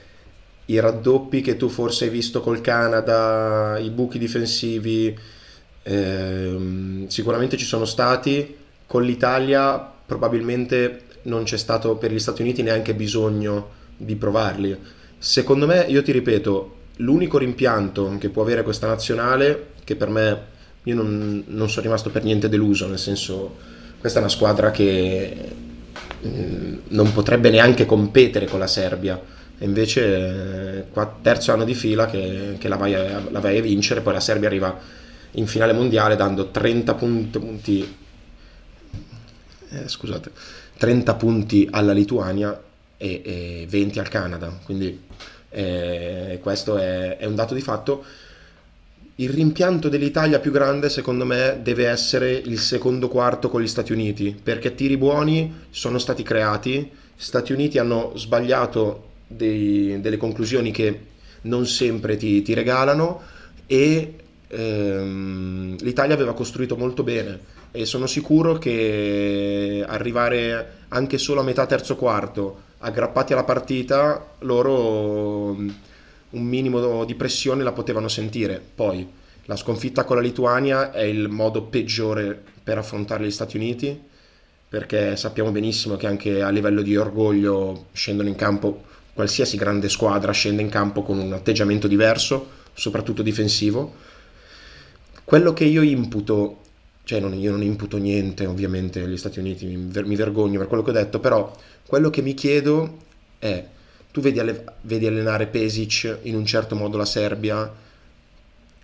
[0.66, 5.16] i raddoppi che tu forse hai visto col Canada, i buchi difensivi,
[5.82, 8.56] ehm, sicuramente ci sono stati.
[8.86, 14.76] Con l'Italia probabilmente non c'è stato per gli Stati Uniti neanche bisogno di provarli.
[15.18, 20.40] Secondo me, io ti ripeto, l'unico rimpianto che può avere questa nazionale, che per me
[20.84, 23.56] io non, non sono rimasto per niente deluso, nel senso,
[24.00, 25.36] questa è una squadra che
[26.26, 29.20] mm, non potrebbe neanche competere con la Serbia.
[29.58, 33.58] E invece, eh, qua, terzo anno di fila che, che la, vai a, la vai
[33.58, 34.76] a vincere, poi la Serbia arriva
[35.32, 37.96] in finale mondiale dando 30 punti, punti
[39.70, 40.30] eh, scusate,
[40.76, 42.60] 30 punti alla Lituania
[42.96, 44.58] e, e 20 al Canada.
[44.64, 45.00] Quindi
[45.50, 48.04] eh, questo è, è un dato di fatto.
[49.16, 53.92] Il rimpianto dell'Italia più grande, secondo me, deve essere il secondo quarto con gli Stati
[53.92, 56.90] Uniti, perché tiri buoni sono stati creati.
[57.14, 61.10] Stati Uniti hanno sbagliato dei- delle conclusioni che
[61.42, 63.20] non sempre ti, ti regalano
[63.66, 64.14] e
[64.52, 71.66] ehm, l'Italia aveva costruito molto bene e sono sicuro che arrivare anche solo a metà
[71.66, 75.74] terzo quarto aggrappati alla partita loro mh,
[76.30, 78.60] un minimo di pressione la potevano sentire.
[78.74, 79.08] Poi
[79.46, 84.10] la sconfitta con la Lituania è il modo peggiore per affrontare gli Stati Uniti
[84.68, 90.32] perché sappiamo benissimo che anche a livello di orgoglio scendono in campo qualsiasi grande squadra
[90.32, 93.94] scende in campo con un atteggiamento diverso soprattutto difensivo
[95.24, 96.58] quello che io imputo
[97.04, 100.82] cioè non, io non imputo niente ovviamente agli Stati Uniti, mi, mi, vergogno per quello
[100.82, 101.54] che ho detto, però
[101.86, 102.98] quello che mi chiedo
[103.38, 103.64] è,
[104.12, 107.70] tu vedi, alle, vedi allenare Pesic in un certo modo la Serbia,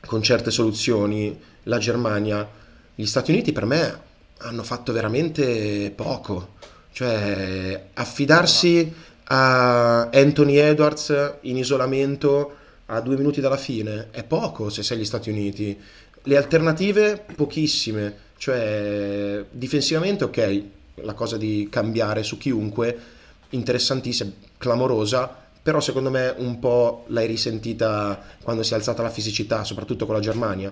[0.05, 2.49] con certe soluzioni, la Germania,
[2.95, 4.07] gli Stati Uniti per me
[4.39, 6.55] hanno fatto veramente poco,
[6.93, 8.93] cioè affidarsi
[9.31, 15.05] a Anthony Edwards in isolamento a due minuti dalla fine è poco se sei gli
[15.05, 15.79] Stati Uniti
[16.29, 20.63] le alternative pochissime, cioè difensivamente ok,
[20.97, 22.97] la cosa di cambiare su chiunque,
[23.51, 29.65] interessantissima, clamorosa, però secondo me un po' l'hai risentita quando si è alzata la fisicità,
[29.65, 30.71] soprattutto con la Germania.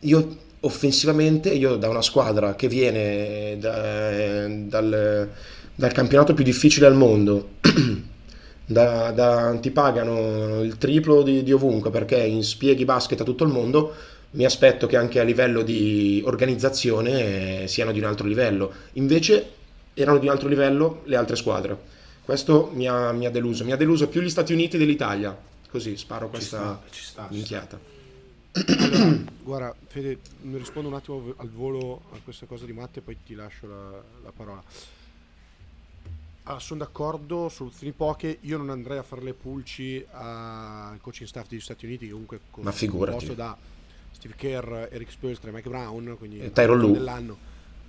[0.00, 5.28] Io offensivamente, io da una squadra che viene da, dal,
[5.74, 7.54] dal campionato più difficile al mondo,
[8.64, 13.42] da, da, ti pagano il triplo di, di ovunque perché in spieghi basket a tutto
[13.42, 13.92] il mondo,
[14.32, 18.72] mi aspetto che anche a livello di organizzazione siano di un altro livello.
[18.92, 19.58] Invece
[19.94, 21.76] erano di un altro livello le altre squadre.
[22.22, 23.64] Questo mi ha, mi ha deluso.
[23.64, 25.36] Mi ha deluso più gli Stati Uniti dell'Italia.
[25.68, 27.78] Così sparo questa ci sta, ci sta, minchiata.
[28.52, 33.02] Allora, guarda, Fede, mi rispondo un attimo al volo a questa cosa di Matte e
[33.02, 34.62] poi ti lascio la, la parola.
[36.44, 38.38] Allora, sono d'accordo, soluzioni poche.
[38.42, 42.62] Io non andrei a fare le pulci al coaching staff degli Stati Uniti, che comunque
[42.62, 43.34] Ma figurati.
[43.34, 43.56] da
[44.20, 46.92] Steve Kerr, Eric Spolstra e Mike Brown, quindi e Tyron Lu.
[46.92, 47.38] dell'anno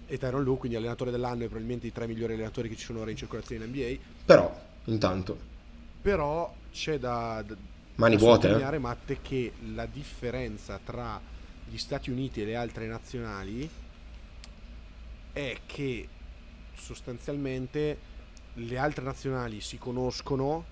[0.07, 3.01] e Tyron Lu, quindi allenatore dell'anno e probabilmente i tre migliori allenatori che ci sono
[3.01, 4.01] ora in circolazione in NBA.
[4.25, 5.37] Però, intanto.
[6.01, 7.55] Però c'è da, da
[7.95, 8.77] mani da vuote, eh?
[8.77, 11.19] Matte che la differenza tra
[11.69, 13.69] gli Stati Uniti e le altre nazionali
[15.33, 16.07] è che
[16.73, 17.97] sostanzialmente
[18.53, 20.70] le altre nazionali si conoscono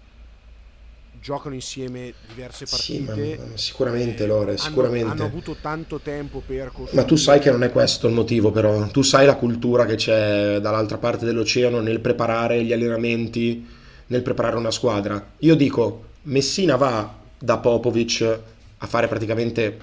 [1.21, 3.13] giocano insieme diverse partite.
[3.13, 5.05] Sì, ma, sicuramente Lore, sicuramente.
[5.05, 6.95] Hanno, hanno, avuto tanto tempo per costruire.
[6.95, 9.95] Ma tu sai che non è questo il motivo però, tu sai la cultura che
[9.95, 13.65] c'è dall'altra parte dell'oceano nel preparare gli allenamenti,
[14.07, 15.33] nel preparare una squadra.
[15.39, 18.39] Io dico, Messina va da Popovic
[18.77, 19.77] a fare praticamente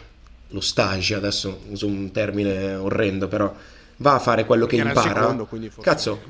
[0.49, 3.53] lo stage, adesso uso un termine orrendo, però
[3.99, 5.21] va a fare quello Perché che impara.
[5.21, 5.49] Secondo,
[5.81, 6.21] Cazzo,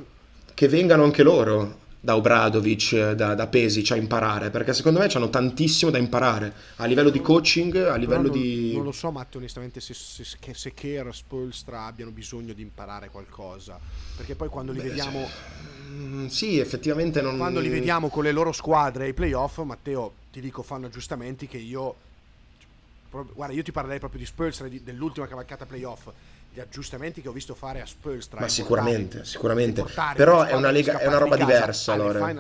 [0.55, 5.31] che vengano anche loro da Obradovic, da, da Pesic a imparare, perché secondo me hanno
[5.31, 8.73] tantissimo da imparare a livello di coaching, a livello non, di...
[8.75, 13.79] Non lo so Matteo onestamente se, se, se Kerr, Spolstra abbiano bisogno di imparare qualcosa,
[14.17, 15.29] perché poi quando li Beh, vediamo...
[15.91, 17.37] Mm, sì, effettivamente non...
[17.39, 21.59] Quando li vediamo con le loro squadre ai playoff, Matteo, ti dico, fanno aggiustamenti che
[21.59, 21.97] io...
[23.11, 26.09] Guarda, io ti parlerei proprio di Spolstra, dell'ultima cavalcata playoff
[26.57, 29.85] gli aggiustamenti che ho visto fare a Spurs Ma sicuramente, sicuramente.
[30.15, 32.31] Però è una, lega, è una roba diversa, allora.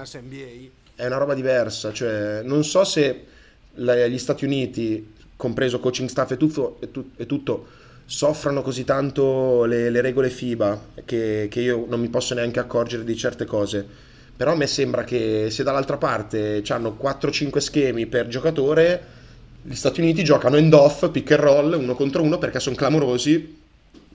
[0.94, 3.26] È una roba diversa, cioè non so se
[3.74, 6.80] gli Stati Uniti, compreso coaching staff e tutto,
[7.14, 7.66] e tutto
[8.06, 13.04] soffrano così tanto le, le regole FIBA che, che, io non mi posso neanche accorgere
[13.04, 13.86] di certe cose.
[14.34, 19.14] Però a me sembra che se dall'altra parte hanno 4-5 schemi per giocatore,
[19.60, 23.64] gli Stati Uniti giocano end off, pick and roll, uno contro uno perché sono clamorosi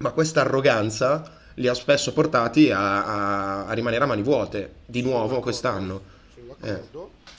[0.02, 5.02] ma questa arroganza li ha spesso portati a, a, a rimanere a mani vuote, di
[5.02, 6.02] nuovo quest'anno.
[6.62, 6.80] Eh.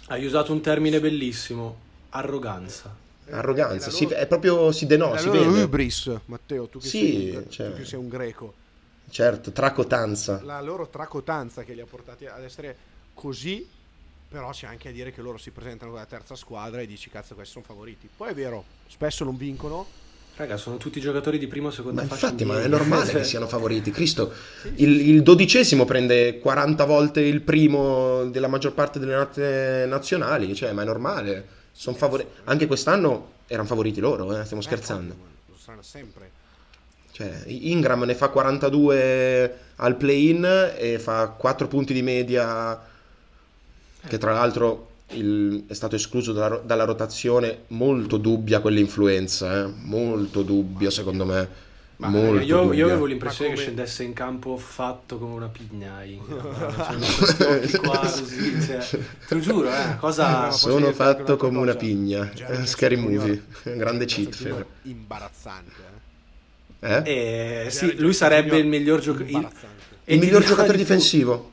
[0.06, 1.76] Hai usato un termine bellissimo,
[2.10, 3.00] arroganza.
[3.30, 5.62] Arroganza, loro, si, è proprio, si denota, si vede.
[5.62, 8.54] Ubris, Matteo, tu che, sì, sei, cioè, tu che sei un greco.
[9.08, 10.40] Certo, tracotanza.
[10.42, 12.76] La loro tracotanza che li ha portati ad essere
[13.14, 13.66] così,
[14.28, 17.10] però c'è anche a dire che loro si presentano con la terza squadra e dici
[17.10, 18.08] cazzo questi sono favoriti.
[18.14, 19.86] Poi è vero, spesso non vincono,
[20.34, 23.46] Raga, sono tutti giocatori di prima o seconda ma Infatti, ma è normale che siano
[23.46, 23.90] favoriti.
[23.92, 24.32] Cristo,
[24.76, 30.72] il, il, dodicesimo prende 40 volte il primo della maggior parte delle note nazionali, cioè,
[30.72, 31.60] ma è normale.
[31.72, 34.44] Sono favori- Anche quest'anno erano favoriti loro, eh?
[34.44, 35.16] stiamo eh, scherzando.
[35.48, 36.30] Lo saranno sempre.
[37.12, 42.82] Cioè, Ingram ne fa 42 al play-in e fa 4 punti di media,
[44.06, 49.72] che tra l'altro il, è stato escluso dalla, dalla, rotazione, molto dubbia quell'influenza, eh?
[49.84, 51.70] molto dubbia secondo me.
[51.96, 53.62] Ma molto io, io, avevo l'impressione come...
[53.62, 56.02] che scendesse in campo fatto come una pigna.
[57.38, 58.78] cioè, qua così, cioè,
[59.28, 60.50] te lo giuro, eh, cosa...
[60.50, 62.28] Sono fatto come una pigna.
[62.32, 64.64] Eh, scary movie, grande cheat.
[64.82, 65.90] Imbarazzante.
[66.80, 67.02] Eh?
[67.66, 69.48] Eh, sì, lui sarebbe il miglior, gioc- il,
[70.06, 71.51] il miglior giocatore difensivo.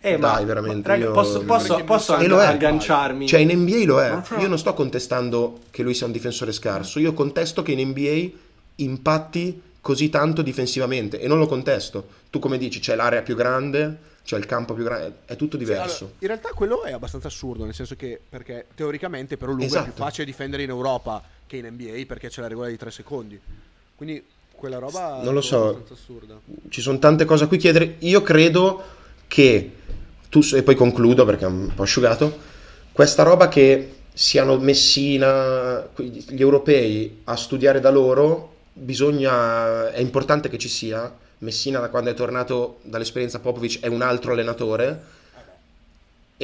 [0.00, 0.88] Eh, Dai, ma, veramente.
[0.88, 1.12] Raga, io...
[1.12, 2.46] Posso, posso, posso e lo è.
[2.46, 3.26] agganciarmi?
[3.26, 4.22] Cioè, in NBA lo è.
[4.38, 6.98] Io non sto contestando che lui sia un difensore scarso.
[6.98, 8.30] Io contesto che in NBA
[8.76, 11.20] impatti così tanto difensivamente.
[11.20, 12.06] E non lo contesto.
[12.30, 15.18] Tu, come dici, c'è l'area più grande, c'è il campo più grande.
[15.26, 15.88] È tutto diverso.
[15.88, 17.64] Sì, allora, in realtà, quello è abbastanza assurdo.
[17.64, 19.80] Nel senso che, perché teoricamente, per un lungo esatto.
[19.80, 20.08] è più esatto.
[20.08, 23.38] facile difendere in Europa che in NBA perché c'è la regola di 3 secondi.
[23.96, 24.24] Quindi
[24.56, 25.68] quella roba Non lo è so.
[25.68, 26.40] abbastanza assurda.
[26.68, 27.96] ci sono tante cose a cui chiedere.
[27.98, 28.82] Io credo
[29.34, 29.72] che
[30.28, 32.38] tu, e poi concludo perché è un po' asciugato.
[32.92, 40.56] Questa roba che siano Messina, gli europei a studiare da loro, bisogna, è importante che
[40.56, 41.12] ci sia.
[41.38, 45.02] Messina, da quando è tornato dall'esperienza Popovic, è un altro allenatore.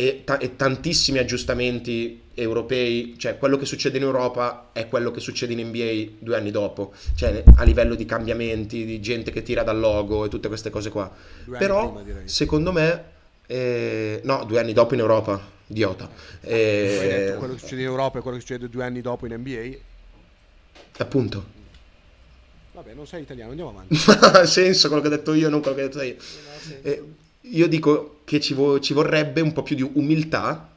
[0.00, 5.20] E, ta- e tantissimi aggiustamenti europei, cioè quello che succede in Europa è quello che
[5.20, 9.62] succede in NBA due anni dopo, cioè a livello di cambiamenti, di gente che tira
[9.62, 11.12] dal logo e tutte queste cose qua.
[11.44, 13.04] Due Però, prima, secondo me,
[13.46, 16.08] eh, no, due anni dopo in Europa, idiota.
[17.00, 19.34] Detto Eh, quello che succede in Europa e quello che succede due anni dopo in
[19.34, 19.78] NBA.
[20.98, 21.44] appunto,
[22.72, 24.00] Vabbè, non sei italiano, andiamo avanti.
[24.20, 26.16] ha senso quello che ho detto io, non quello che hai detto io.
[26.82, 27.02] Eh,
[27.50, 30.68] io dico che ci, vo- ci vorrebbe un po' più di umiltà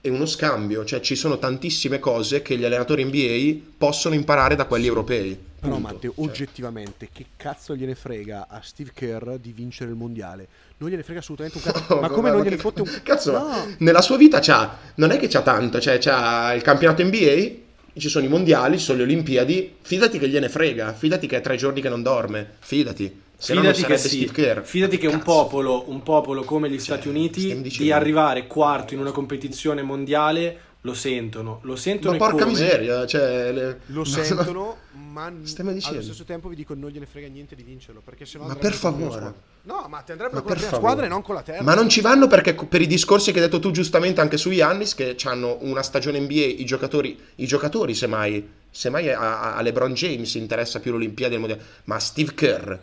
[0.00, 4.66] e uno scambio, cioè ci sono tantissime cose che gli allenatori NBA possono imparare da
[4.66, 5.36] quelli europei.
[5.58, 5.92] Però punto.
[5.92, 10.46] Matteo, Cioè, oggettivamente, che cazzo gliene frega a Steve Kerr di vincere il mondiale?
[10.76, 11.98] Non gliene frega assolutamente un cazzo.
[12.00, 15.26] ma come non gliene fotte un Cazzo, No, nella sua vita c'ha, non è che
[15.26, 17.64] c'ha tanto, cioè c'ha il campionato NBA,
[17.98, 21.40] ci sono i mondiali, ci sono le Olimpiadi, fidati che gliene frega, fidati che è
[21.40, 23.22] tre giorni che non dorme, fidati.
[23.38, 24.08] Se no Fidati che, sì.
[24.08, 24.60] Steve Kerr.
[24.62, 29.00] Fidati che un popolo, un popolo come gli Stati stiamo Uniti di arrivare quarto in
[29.00, 32.56] una competizione mondiale lo sentono, lo sentono Ma e porca come?
[32.58, 33.50] miseria, cioè...
[33.52, 35.96] le- lo no, sentono, ma n- Stiamo dicendo.
[35.96, 38.00] allo stesso tempo vi dico non gliene frega niente di vincerlo.
[38.04, 39.34] Perché sennò Ma andrebbero per favore.
[39.62, 41.62] No, ma ti andrebbero Ma con la prima squadra e non con la terza.
[41.64, 44.50] Ma non ci vanno perché per i discorsi che hai detto tu giustamente anche su
[44.52, 49.92] Yannis che hanno una stagione NBA, i giocatori, i giocatori semmai, semmai a, a LeBron
[49.92, 52.74] James interessa più l'Olimpiade del mondiale, ma Steve Kerr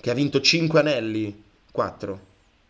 [0.00, 2.20] che ha vinto 5 anelli, 4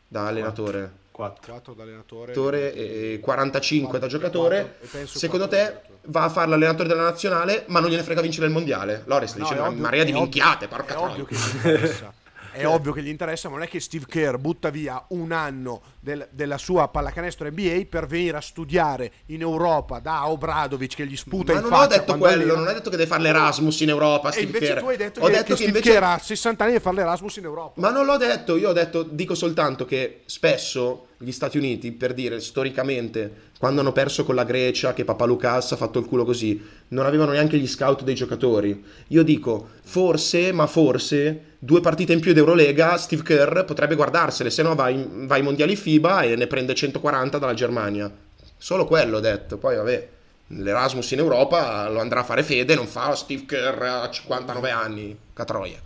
[0.08, 1.52] da allenatore, Quattro.
[1.52, 2.32] 4 da allenatore.
[2.72, 6.88] e 45 da Quattro- giocatore, e penso secondo quattro te da va a fare l'allenatore
[6.88, 9.02] della nazionale ma non gliene frega vincere il mondiale?
[9.06, 12.12] Lores No, dice è una marea di minchiate, porca troia.
[12.52, 12.58] Che.
[12.60, 15.80] È ovvio che gli interessa, ma non è che Steve Kerr butta via un anno
[16.00, 21.16] del- della sua pallacanestro NBA per venire a studiare in Europa da Obradovic che gli
[21.16, 23.80] sputa Ma in non ho faccia detto quello, non hai detto che devi fare l'Erasmus
[23.80, 24.78] in Europa, E Steve invece Kerr.
[24.82, 26.96] tu hai detto Ho che, detto che Steve invece Kerr ha 60 anni e fare
[26.96, 27.80] l'Erasmus in Europa.
[27.80, 32.14] Ma non l'ho detto, io ho detto, dico soltanto che spesso gli Stati Uniti, per
[32.14, 36.62] dire storicamente, quando hanno perso con la Grecia, che Papalukas ha fatto il culo così,
[36.88, 38.82] non avevano neanche gli scout dei giocatori.
[39.08, 44.62] Io dico, forse, ma forse, due partite in più d'Eurolega, Steve Kerr potrebbe guardarsele, se
[44.62, 48.10] no va, in- va ai mondiali FIBA e ne prende 140 dalla Germania.
[48.56, 50.08] Solo quello ho detto, poi vabbè.
[50.52, 55.16] L'Erasmus in Europa lo andrà a fare fede, non fa Steve Kerr a 59 anni,
[55.32, 55.78] catroia.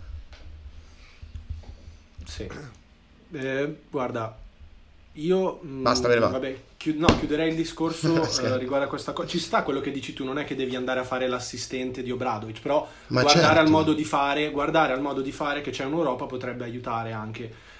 [2.25, 2.49] Sì.
[3.33, 4.35] Eh, guarda,
[5.13, 5.59] io...
[5.63, 6.27] mm, Basta, ve ne va.
[6.29, 9.27] Vabbè, chi- no, chiuderei il discorso eh, riguardo a questa cosa.
[9.27, 12.11] Ci sta quello che dici tu, non è che devi andare a fare l'assistente di
[12.11, 13.59] Obradovic, però Ma guardare certo.
[13.59, 17.11] al modo di fare, guardare al modo di fare che c'è in Europa potrebbe aiutare
[17.11, 17.73] anche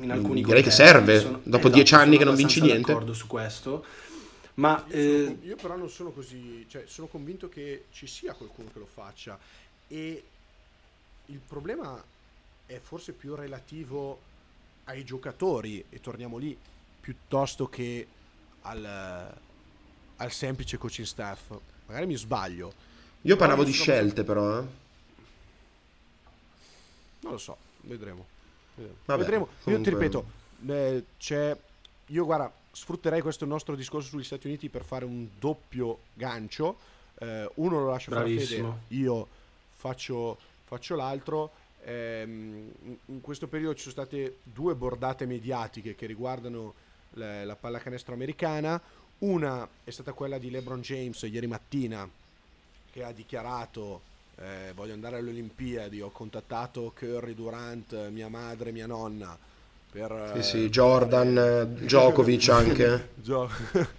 [0.00, 2.80] in alcuni Direi che serve, Sono- dopo esatto, dieci anni sono che non vinci niente.
[2.92, 3.84] d'accordo su questo.
[4.54, 8.32] Ma Io, eh, sono- io però non sono così, cioè sono convinto che ci sia
[8.32, 9.38] qualcuno che lo faccia
[9.86, 10.22] e
[11.26, 12.02] il problema
[12.66, 14.20] è forse più relativo
[14.84, 16.56] ai giocatori e torniamo lì
[17.00, 18.06] piuttosto che
[18.62, 19.34] al,
[20.16, 21.50] al semplice coaching staff.
[21.86, 22.72] Magari mi sbaglio,
[23.22, 24.64] Io parlavo di scelte però, eh.
[27.20, 28.26] non lo so, vedremo.
[28.74, 28.98] Vedremo.
[29.04, 29.48] Vabbè, Vedremo.
[29.64, 30.24] Io ti ripeto,
[30.66, 31.56] eh, c'è
[32.10, 36.78] io guarda, sfrutterei questo nostro discorso sugli Stati Uniti per fare un doppio gancio.
[37.18, 38.38] Eh, uno lo lascio fare a.
[38.40, 39.28] Fede, io
[39.74, 41.52] faccio, faccio l'altro.
[41.84, 42.72] Ehm,
[43.06, 46.74] in questo periodo ci sono state due bordate mediatiche che riguardano
[47.14, 48.80] la, la pallacanestro americana.
[49.18, 52.08] Una è stata quella di LeBron James ieri mattina
[52.90, 54.02] che ha dichiarato
[54.36, 59.36] eh, voglio andare alle Olimpiadi, ho contattato Curry, Durant, mia madre, mia nonna
[59.90, 60.30] per...
[60.34, 63.10] Sì, eh, sì, Jordan, eh, Djokovic anche.
[63.16, 63.50] Gio-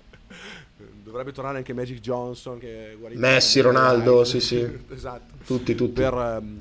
[1.03, 4.65] Dovrebbe tornare anche Magic Johnson che Messi, Ronaldo, sì, sì.
[4.89, 5.35] esatto.
[5.45, 5.93] Tutti, tutti.
[5.93, 6.59] Per, ehm,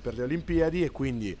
[0.00, 1.36] per le Olimpiadi e quindi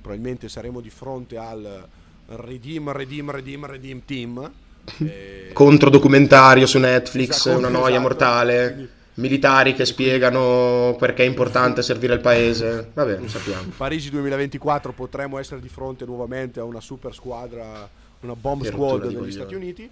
[0.00, 1.88] probabilmente saremo di fronte al
[2.26, 4.50] Redeem, Redeem, Redeem, Redeem Team.
[4.98, 8.00] E- Controdocumentario su Netflix, Esatto, una noia esatto.
[8.00, 8.72] mortale.
[8.72, 12.90] Quindi- Militari che spiegano perché è importante servire il paese.
[12.94, 13.70] Vabbè, lo sappiamo.
[13.76, 17.86] Parigi 2024 potremo essere di fronte nuovamente a una super squadra,
[18.20, 19.30] una bomb squad degli coglioni.
[19.32, 19.90] Stati Uniti.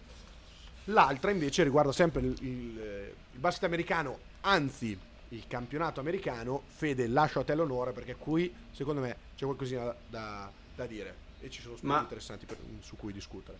[0.85, 6.62] L'altra invece riguarda sempre il, il, eh, il basket americano, anzi il campionato americano.
[6.74, 11.51] Fede, lascio a te l'onore perché qui secondo me c'è qualcosina da, da dire e
[11.51, 13.59] ci sono spunti Ma- interessanti per- su cui discutere.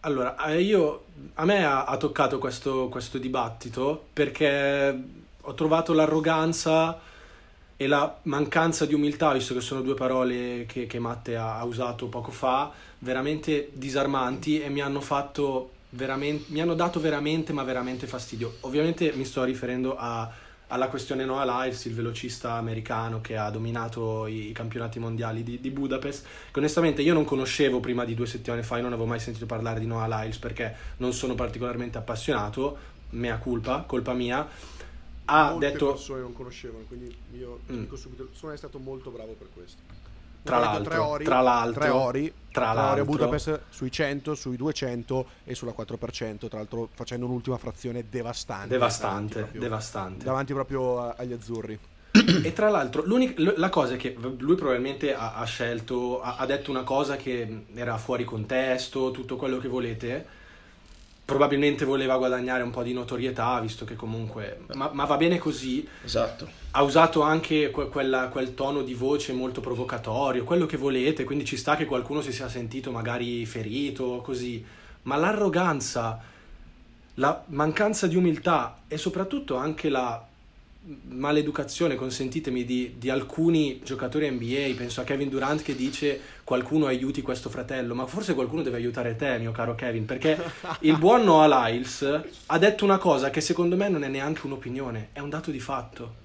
[0.00, 5.02] Allora, eh, io, a me ha, ha toccato questo, questo dibattito perché
[5.40, 7.00] ho trovato l'arroganza
[7.76, 11.64] e la mancanza di umiltà, visto che sono due parole che, che Matte ha, ha
[11.64, 17.64] usato poco fa, veramente disarmanti e mi hanno fatto veramente, mi hanno dato veramente, ma
[17.64, 18.56] veramente fastidio.
[18.60, 20.30] Ovviamente mi sto riferendo a,
[20.68, 25.70] alla questione Noah Lyles, il velocista americano che ha dominato i, campionati mondiali di, di,
[25.70, 29.20] Budapest, che onestamente io non conoscevo prima di due settimane fa, io non avevo mai
[29.20, 34.48] sentito parlare di Noah Lyles perché non sono particolarmente appassionato, mea culpa, colpa mia
[35.26, 35.86] ha Molte detto...
[35.88, 37.80] persone non conoscevano, quindi io mm.
[37.80, 39.82] dico subito, sono stato molto bravo per questo.
[40.46, 45.26] Tra l'altro, tre ori, tra l'altro, tre ori, tra a Budapest sui 100, sui 200
[45.44, 48.68] e sulla 4%, tra l'altro facendo un'ultima frazione devastante.
[48.68, 50.24] Devastante, davanti proprio, devastante.
[50.24, 51.78] Davanti proprio agli azzurri.
[52.42, 53.04] E tra l'altro,
[53.36, 57.64] la cosa è che lui probabilmente ha, ha scelto, ha, ha detto una cosa che
[57.74, 60.26] era fuori contesto, tutto quello che volete,
[61.26, 64.60] probabilmente voleva guadagnare un po' di notorietà, visto che comunque...
[64.74, 65.86] Ma, ma va bene così.
[66.04, 66.48] Esatto.
[66.70, 71.44] Ha usato anche que- quella, quel tono di voce molto provocatorio, quello che volete, quindi
[71.44, 74.64] ci sta che qualcuno si sia sentito magari ferito, così.
[75.02, 76.20] Ma l'arroganza,
[77.14, 80.24] la mancanza di umiltà e soprattutto anche la
[81.08, 84.74] maleducazione, consentitemi, di, di, alcuni giocatori NBA.
[84.76, 89.16] Penso a Kevin Durant che dice qualcuno aiuti questo fratello, ma forse qualcuno deve aiutare
[89.16, 90.38] te, mio caro Kevin, perché
[90.80, 95.08] il buon Noah Lyles ha detto una cosa che secondo me non è neanche un'opinione,
[95.12, 96.24] è un dato di fatto.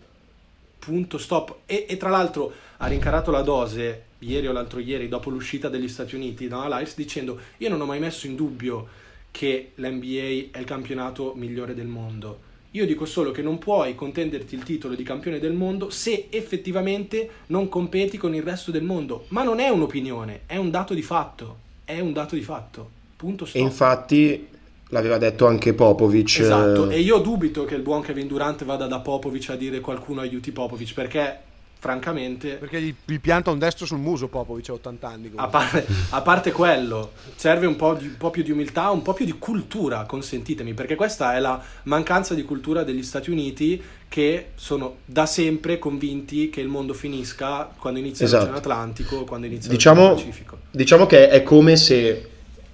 [0.78, 1.60] Punto, stop.
[1.66, 5.88] E, e tra l'altro ha rincarato la dose ieri o l'altro ieri, dopo l'uscita degli
[5.88, 9.00] Stati Uniti, Noah Lyles, dicendo io non ho mai messo in dubbio
[9.32, 14.56] che l'NBA è il campionato migliore del mondo io dico solo che non puoi contenderti
[14.56, 19.26] il titolo di campione del mondo se effettivamente non competi con il resto del mondo.
[19.30, 21.58] Ma non è un'opinione, è un dato di fatto.
[21.84, 22.90] È un dato di fatto.
[23.18, 23.62] Punto stop.
[23.62, 24.48] E infatti
[24.90, 26.40] l'aveva detto anche Popovic.
[26.40, 30.22] Esatto, e io dubito che il buon Kevin Durant vada da Popovic a dire qualcuno
[30.22, 31.40] aiuti Popovic perché
[31.82, 32.58] francamente.
[32.58, 35.32] Perché gli, gli, pianta un destro sul muso Popovic a 80 anni.
[35.34, 39.02] A parte, a parte, quello, serve un po, di, un po' più di umiltà, un
[39.02, 43.82] po' più di cultura, consentitemi, perché questa è la mancanza di cultura degli Stati Uniti
[44.08, 48.44] che sono da sempre convinti che il mondo finisca quando inizia esatto.
[48.44, 50.58] l'Oceano Atlantico, quando inizia diciamo, l'Oceano Pacifico.
[50.70, 52.30] Diciamo che è come se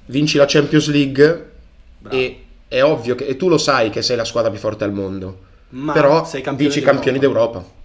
[0.07, 1.51] vinci la Champions League
[1.99, 2.15] Bravo.
[2.15, 4.91] e è ovvio che e tu lo sai che sei la squadra più forte al
[4.91, 5.45] mondo.
[5.69, 6.91] Ma però sei campione dici d'Europa.
[6.91, 7.75] campioni d'Europa.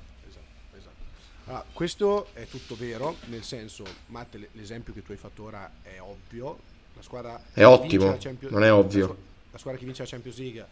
[1.53, 6.00] Allora, questo è tutto vero, nel senso, Matte, l'esempio che tu hai fatto ora è
[6.00, 6.59] ovvio.
[6.94, 9.07] La squadra è ottimo, Champions, non è ovvio.
[9.09, 9.14] La,
[9.53, 10.66] la, squadra che vince la Champions League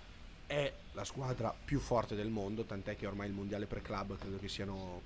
[0.47, 4.39] è la squadra più forte del mondo, tant'è che ormai il mondiale per club credo
[4.39, 5.03] che siano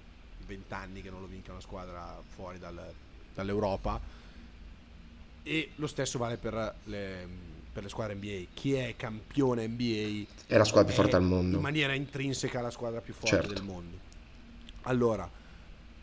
[0.46, 2.80] vent'anni che non lo vinca una squadra fuori dal,
[3.34, 4.00] dall'Europa.
[5.42, 7.28] E lo stesso vale per le,
[7.72, 8.50] per le squadre NBA.
[8.54, 11.56] Chi è campione NBA è la squadra più forte al mondo.
[11.56, 13.52] In maniera intrinseca la squadra più forte certo.
[13.52, 14.12] del mondo.
[14.82, 15.28] Allora,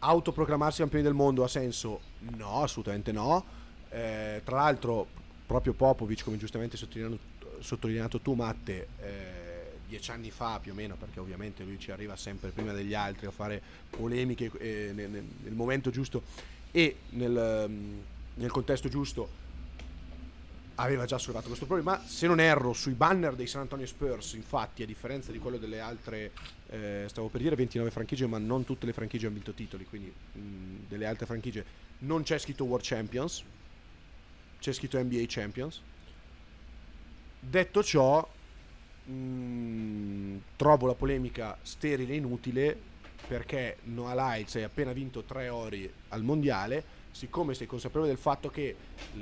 [0.04, 2.02] autoproclamarsi campioni del mondo ha senso?
[2.36, 3.44] No, assolutamente no.
[3.90, 5.08] Eh, tra l'altro,
[5.46, 11.20] proprio Popovic, come giustamente sottolineato, tu, Matte, eh, dieci anni fa più o meno, perché
[11.20, 15.90] ovviamente lui ci arriva sempre prima degli altri a fare polemiche eh, nel, nel, momento
[15.90, 16.24] giusto
[16.72, 17.70] e nel,
[18.34, 19.40] nel contesto giusto
[20.76, 22.02] aveva già sollevato questo problema.
[22.06, 25.80] Se non erro, sui banner dei San Antonio Spurs, infatti, a differenza di quello delle
[25.80, 26.32] altre,
[26.70, 30.12] eh, stavo per dire 29 franchigie, ma non tutte le franchigie hanno vinto titoli, quindi
[30.12, 31.66] mh, delle altre franchigie
[32.00, 33.44] non c'è scritto World Champions,
[34.60, 35.82] c'è scritto NBA Champions.
[37.40, 38.28] Detto ciò,
[39.06, 42.90] mh, trovo la polemica sterile e inutile
[43.28, 48.50] perché Noah Lyles hai appena vinto tre ori al mondiale siccome sei consapevole del fatto
[48.50, 48.76] che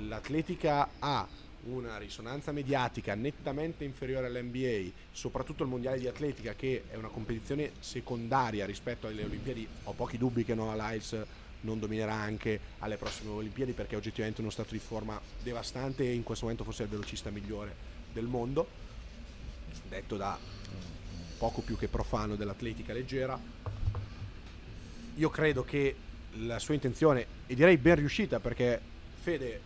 [0.07, 1.27] l'atletica ha
[1.61, 7.71] una risonanza mediatica nettamente inferiore all'NBA, soprattutto il mondiale di atletica che è una competizione
[7.79, 11.25] secondaria rispetto alle Olimpiadi, ho pochi dubbi che Noah Lyles
[11.61, 16.13] non dominerà anche alle prossime Olimpiadi perché è oggettivamente uno stato di forma devastante e
[16.13, 17.75] in questo momento forse è il velocista migliore
[18.13, 18.67] del mondo,
[19.87, 20.37] detto da
[21.37, 23.39] poco più che profano dell'atletica leggera.
[25.15, 25.95] Io credo che
[26.45, 28.79] la sua intenzione, e direi ben riuscita perché
[29.21, 29.61] Fede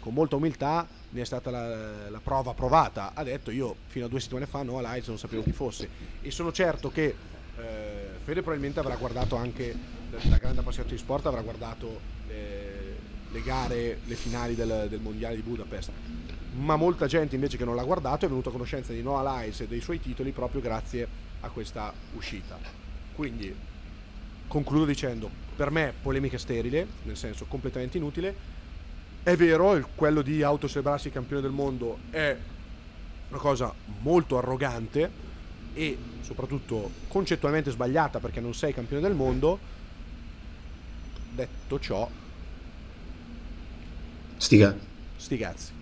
[0.00, 3.12] con molta umiltà ne è stata la, la, prova provata.
[3.14, 5.88] Ha detto io fino a due settimane fa no, a Lights non sapevo chi fosse
[6.22, 7.14] e sono certo che
[7.56, 9.74] eh, Fede probabilmente avrà guardato anche
[10.10, 12.96] da grande appassionato di sport, avrà guardato le,
[13.30, 15.90] le gare, le finali del, del, mondiale di Budapest.
[16.52, 19.60] Ma molta gente invece che non l'ha guardato è venuta a conoscenza di Noah Lyles
[19.60, 21.06] e dei suoi titoli proprio grazie
[21.40, 22.58] a questa uscita.
[23.14, 23.54] Quindi
[24.48, 25.30] concludo dicendo,
[25.60, 28.34] per me polemica sterile, nel senso completamente inutile,
[29.22, 32.34] è vero, il, quello di autocelebrarsi campione del mondo è
[33.28, 35.10] una cosa molto arrogante,
[35.74, 39.58] e soprattutto concettualmente sbagliata perché non sei campione del mondo.
[41.30, 42.08] Detto ciò,
[44.38, 44.74] Stiga.
[45.16, 45.72] sti cazzi.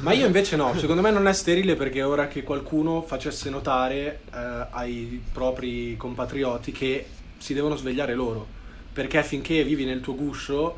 [0.00, 3.50] Ma io invece no, secondo me non è sterile perché è ora che qualcuno facesse
[3.50, 7.06] notare eh, ai propri compatrioti che
[7.36, 8.56] si devono svegliare loro.
[8.92, 10.76] Perché finché vivi nel tuo guscio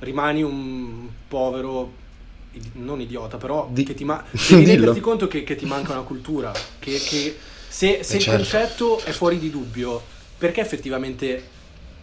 [0.00, 1.92] rimani un povero,
[2.74, 4.72] non idiota, però Di- che ti ma- devi Dillo.
[4.76, 6.52] renderti conto che, che ti manca una cultura.
[6.78, 7.36] Che, che
[7.68, 8.30] se, se Eh, il certo.
[8.38, 10.02] concetto è fuori di dubbio,
[10.38, 11.42] perché effettivamente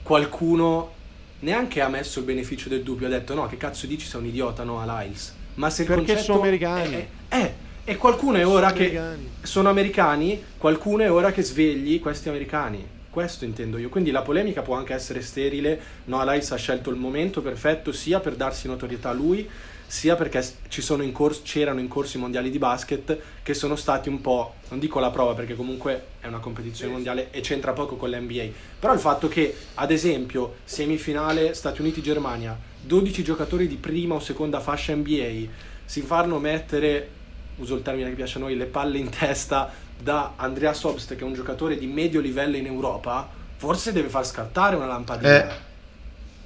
[0.03, 0.93] qualcuno
[1.39, 4.27] neanche ha messo il beneficio del dubbio, ha detto no, che cazzo dici sei un
[4.27, 5.35] idiota, no, a Lyles.
[5.55, 6.93] Ma se il Perché concetto sono americani.
[6.93, 9.29] È, è- è- e qualcuno è ora Sono che americani.
[9.41, 12.87] sono americani, qualcuno è ora che svegli questi americani.
[13.12, 13.89] Questo intendo io.
[13.89, 15.78] Quindi la polemica può anche essere sterile.
[16.05, 19.45] No, Lyles ha scelto il momento perfetto sia per darsi notorietà a lui,
[19.86, 23.53] sia perché s- ci sono in corso, c'erano in corso i mondiali di basket che
[23.53, 27.41] sono stati un po', non dico la prova perché comunque è una competizione mondiale e
[27.41, 28.45] c'entra poco con l'NBA,
[28.80, 34.62] però il fatto che ad esempio semifinale Stati Uniti-Germania, 12 giocatori di prima o seconda
[34.62, 35.49] fascia NBA
[35.84, 37.09] si fanno mettere,
[37.57, 39.70] uso il termine che piace a noi, le palle in testa
[40.02, 44.26] da Andrea Sobst che è un giocatore di medio livello in Europa, forse deve far
[44.26, 45.49] scattare una lampadina.
[45.49, 45.60] Eh.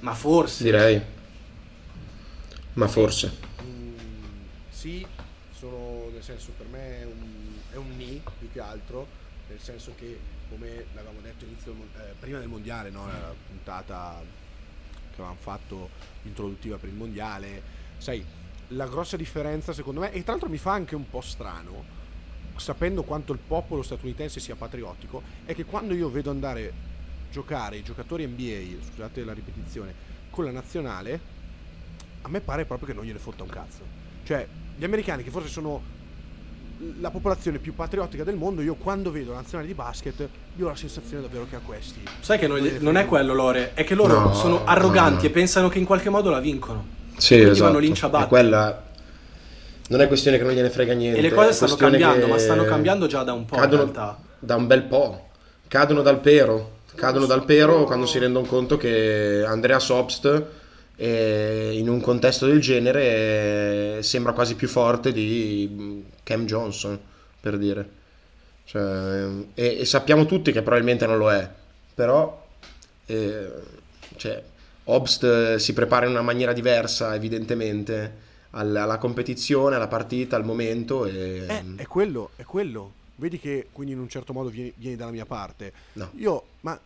[0.00, 0.62] Ma forse.
[0.62, 1.02] Direi.
[2.74, 3.32] Ma forse.
[3.62, 3.96] Mm,
[4.68, 5.06] sì,
[5.58, 9.06] sono nel senso per me è un, è un ni più che altro,
[9.48, 14.22] nel senso che come l'avevamo detto inizio eh, prima del mondiale, no, la puntata
[15.10, 15.90] che avevamo fatto
[16.22, 17.62] introduttiva per il mondiale,
[17.98, 18.24] sai,
[18.68, 21.84] la grossa differenza secondo me, e tra l'altro mi fa anche un po' strano,
[22.56, 26.72] sapendo quanto il popolo statunitense sia patriottico, è che quando io vedo andare
[27.30, 29.94] giocare i giocatori NBA, scusate la ripetizione,
[30.30, 31.20] con la nazionale,
[32.22, 33.80] a me pare proprio che non gliene fotta un cazzo.
[34.24, 34.46] Cioè,
[34.76, 35.94] gli americani che forse sono
[37.00, 40.68] la popolazione più patriottica del mondo, io quando vedo la nazionale di basket, io ho
[40.68, 42.00] la sensazione davvero che a questi...
[42.20, 45.28] Sai che non, non è quello, Lore, è che loro No, sono arroganti no.
[45.28, 46.84] e pensano che in qualche modo la vincono.
[47.16, 47.66] Sì, Quindi esatto.
[47.68, 48.24] vanno lì in ciabatte.
[48.24, 48.84] È quella...
[49.88, 51.18] Non è questione che non gliene frega niente.
[51.18, 53.82] E le cose è stanno cambiando, ma stanno cambiando già da un po' in Cadono
[53.82, 54.18] realtà.
[54.38, 55.28] da un bel po'.
[55.68, 56.74] Cadono dal pero.
[56.94, 60.44] Cadono dal pero quando si rendono conto che Andrea Sobst
[60.96, 66.98] eh, in un contesto del genere eh, sembra quasi più forte di mm, Cam Johnson,
[67.40, 67.88] per dire.
[68.64, 71.48] Cioè, e, e sappiamo tutti che probabilmente non lo è,
[71.94, 72.44] però
[73.06, 73.48] eh,
[74.16, 74.42] cioè,
[74.84, 78.24] Obst eh, si prepara in una maniera diversa, evidentemente,
[78.56, 81.06] alla, alla competizione, alla partita, al momento.
[81.06, 82.92] E, Eh, è quello, è quello.
[83.16, 85.72] Vedi che quindi in un certo modo vieni, vieni dalla mia parte.
[85.94, 86.10] No.
[86.16, 86.78] Io, ma...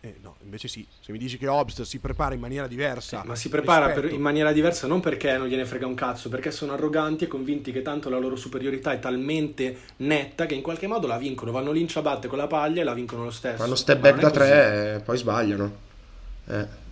[0.00, 0.86] Eh, no, invece sì.
[1.00, 3.24] Se mi dici che Obst si prepara in maniera diversa...
[3.24, 6.52] Ma si prepara per- in maniera diversa non perché non gliene frega un cazzo, perché
[6.52, 10.86] sono arroganti e convinti che tanto la loro superiorità è talmente netta che in qualche
[10.86, 11.50] modo la vincono.
[11.50, 13.56] Vanno lì in ciabatte con la paglia e la vincono lo stesso.
[13.56, 14.34] Fanno step back da così.
[14.34, 15.72] tre e poi sbagliano.
[16.46, 16.84] Eh.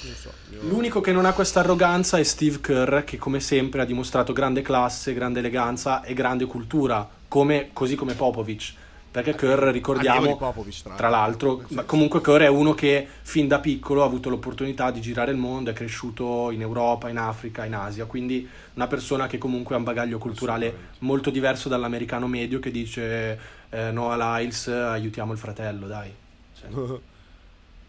[0.00, 3.84] So, io- L'unico che non ha questa arroganza è Steve Kerr, che come sempre ha
[3.84, 8.74] dimostrato grande classe, grande eleganza e grande cultura, come- così come Popovic.
[9.10, 13.48] Perché Kerr, ricordiamo, di Popovic, tra tra l'altro, senso- comunque Kerr è uno che fin
[13.48, 17.64] da piccolo ha avuto l'opportunità di girare il mondo, è cresciuto in Europa, in Africa,
[17.64, 22.60] in Asia, quindi una persona che comunque ha un bagaglio culturale molto diverso dall'americano medio
[22.60, 23.38] che dice
[23.68, 26.12] eh, no a Lyles, aiutiamo il fratello, dai.
[26.58, 26.70] Cioè,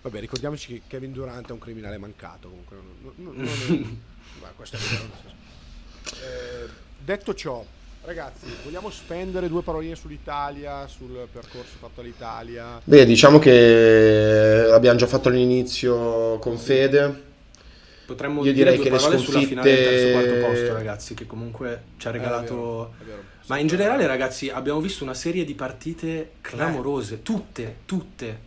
[0.02, 2.50] Vabbè, ricordiamoci che Kevin Durant è un criminale mancato.
[2.50, 4.02] Comunque, non, non- non- non-
[4.42, 5.04] ma questo è vero.
[6.24, 6.70] Eh,
[7.04, 7.64] detto ciò,
[8.04, 12.82] ragazzi, vogliamo spendere due paroline sull'Italia, sul percorso fatto all'Italia?
[12.84, 17.30] Beh, diciamo che abbiamo già fatto l'inizio con Fede.
[18.08, 20.74] Potremmo Io dire direi due che le parole sulla finale del terzo sconfitte- quarto posto,
[20.74, 22.56] ragazzi, che comunque ci ha Eh, è regalato...
[22.56, 23.24] vero, è vero.
[23.46, 28.40] Ma in generale, ragazzi, abbiamo visto una serie di partite clamorose, tutte, tutte.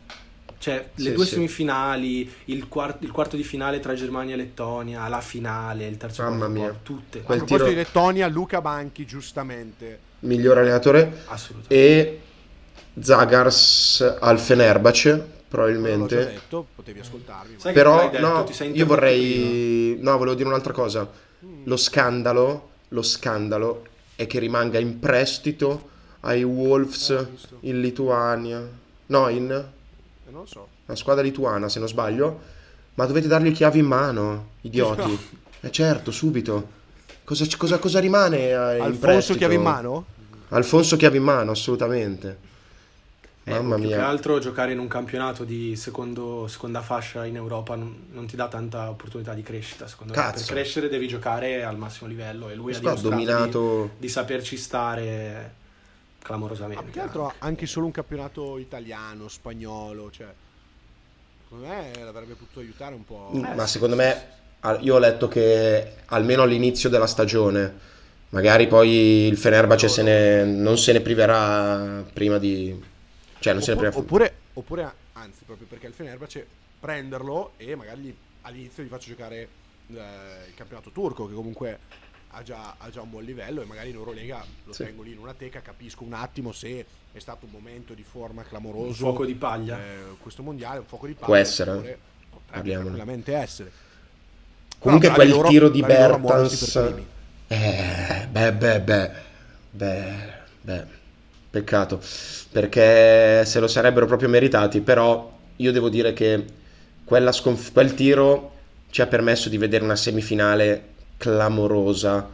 [0.64, 1.34] Cioè, le Sì, due sì.
[1.34, 6.22] semifinali, il, quart- il quarto di finale tra Germania e Lettonia, la finale, il terzo
[6.22, 6.78] Mamma quarto mia.
[6.82, 7.18] tutte.
[7.18, 9.98] A Quel proposito tiro- di Lettonia, Luca Banchi, giustamente.
[10.20, 11.74] miglior allenatore, Assolutamente.
[11.74, 12.20] e
[12.98, 16.16] Zagars al Fenerbahce, Non l'ho già probabilmente.
[16.16, 17.56] detto, potevi ascoltarmi.
[17.62, 19.98] ma- Però detto, no, ti sei io vorrei...
[20.00, 21.06] No, volevo dire un'altra cosa.
[21.44, 21.60] Mm.
[21.64, 23.86] Lo scandalo, lo scandalo
[24.16, 25.90] è che rimanga in prestito
[26.20, 27.56] ai Wolves Eh, visto.
[27.60, 28.66] in Lituania.
[29.08, 29.72] No, in
[30.34, 30.68] non lo so.
[30.86, 32.40] una squadra lituana, se non sbaglio.
[32.94, 35.18] Ma dovete dargli le chiavi in mano, idioti.
[35.60, 36.82] Eh certo, subito.
[37.24, 40.04] Cosa, cosa- cosa rimane eh, Alfonso chiave in mano?
[40.50, 42.52] Alfonso chiave in mano, assolutamente.
[43.46, 44.06] Eh, Mamma più che mia.
[44.06, 48.48] altro giocare in un campionato di secondo- seconda fascia in Europa non, non ti dà
[48.48, 50.18] tanta opportunità di crescita, secondo me.
[50.18, 50.44] Cazzo.
[50.46, 53.90] Per crescere devi giocare al massimo livello e lui ha Questo ha dimostrato di- dominato...
[53.98, 55.54] di saperci stare
[56.24, 56.82] clamorosamente.
[56.82, 60.32] Ma più che altro anche solo un campionato italiano, spagnolo, cioè
[61.42, 63.30] secondo me l'avrebbe potuto aiutare un po'.
[63.34, 64.28] Mm, Ma secondo me,
[64.80, 67.92] io ho letto che almeno all'inizio della stagione,
[68.30, 72.82] magari poi il Fenerbahce se ne- non se ne priverà prima di...
[73.38, 73.98] Cioè non se ne Oppure, priverà...
[73.98, 76.46] oppure, oppure, anzi, proprio perché il Fenerbahce
[76.80, 79.48] prenderlo e magari all'inizio gli faccio giocare
[79.88, 79.94] eh,
[80.48, 81.78] il campionato turco, che comunque
[82.34, 84.84] ha già, ha già un buon livello, e magari in Eurolega lo Sì.
[84.84, 88.42] tengo lì in una teca, capisco un attimo se è stato un momento di forma
[88.42, 88.86] clamoroso.
[88.86, 89.78] Un fuoco di paglia.
[89.78, 91.26] eh, questo mondiale, un fuoco di paglia.
[91.26, 91.98] Può essere, eh.
[92.30, 93.70] Potrebbe tranquillamente essere.
[94.78, 96.76] Comunque quel loro- tiro di Bertans...
[97.46, 99.10] Eh, beh, beh, beh,
[99.70, 100.32] beh,
[100.62, 100.84] beh,
[101.50, 102.00] peccato,
[102.50, 106.44] perché se lo sarebbero proprio meritati, però io devo dire che
[107.04, 108.52] quella sconf- quel tiro
[108.90, 112.28] ci ha permesso di vedere una semifinale clamorosa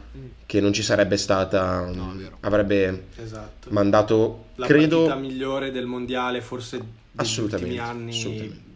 [0.45, 1.93] che non ci sarebbe stata, Mm.
[1.95, 3.69] No, avrebbe Esatto.
[3.71, 5.05] mandato, La credo...
[5.05, 8.11] partita migliore del mondiale, forse degli Assolutamente, ultimi anni.
[8.11, 8.69] assolutamente.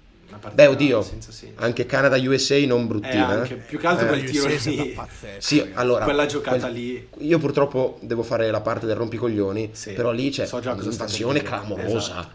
[0.53, 1.07] Beh, oddio,
[1.55, 3.27] anche Canada-USA non Eh, bruttina.
[3.27, 3.57] anche, eh.
[3.57, 4.09] più che altro Eh.
[4.09, 4.89] quel tiro USA lì.
[4.89, 5.77] pazzesca, Sì, ragazzi.
[5.79, 7.07] allora, Quella giocata quel- lì.
[7.19, 9.93] Io purtroppo devo fare la parte del rompicoglioni, Sì.
[9.93, 11.97] però lì c'è So un'invasione clamorosa.
[11.97, 12.29] Esatto.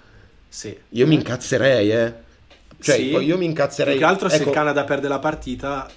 [0.48, 0.76] Sì.
[0.90, 2.12] Io mi incazzerei, eh.
[2.80, 3.02] Cioè, Sì.
[3.16, 3.92] io mi incazzerei.
[3.96, 5.88] Più che altro se Ecco, il Canada perde la partita.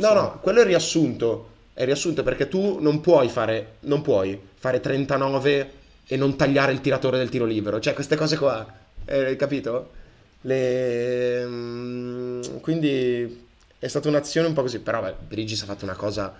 [0.00, 1.48] No, no, quello è riassunto.
[1.74, 5.70] È riassunto perché tu non puoi fare non puoi fare 39
[6.06, 7.80] e non tagliare il tiratore del tiro libero.
[7.80, 8.66] Cioè, queste cose qua,
[9.04, 9.90] eh, capito?
[10.42, 11.44] Le...
[11.46, 13.46] mm, Quindi
[13.78, 16.34] è stata un'azione un po' così, però beh, Brigis ha fatto una cosa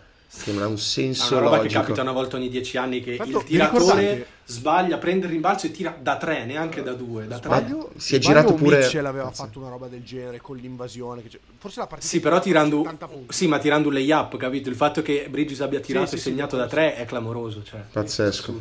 [0.62, 1.68] ha un È senso una roba logico.
[1.68, 5.66] che capita una volta ogni dieci anni che Tanto, il tiratore sbaglia, prende il rimbalzo
[5.66, 7.26] e tira da tre, neanche da due.
[7.26, 7.48] Da tre.
[7.48, 9.44] Sbaglio, si è sbaglio girato pure- Mitchell aveva Cazzo.
[9.44, 11.22] fatto una roba del genere con l'invasione.
[11.58, 13.32] Forse la partita Sì, però tirando, 70 punti.
[13.34, 14.68] sì, ma tirando un layup, capito?
[14.68, 17.62] Il fatto che Bridges abbia tirato sì, e sì, segnato sì, da tre è clamoroso.
[17.64, 18.60] Cioè, Pazzesco.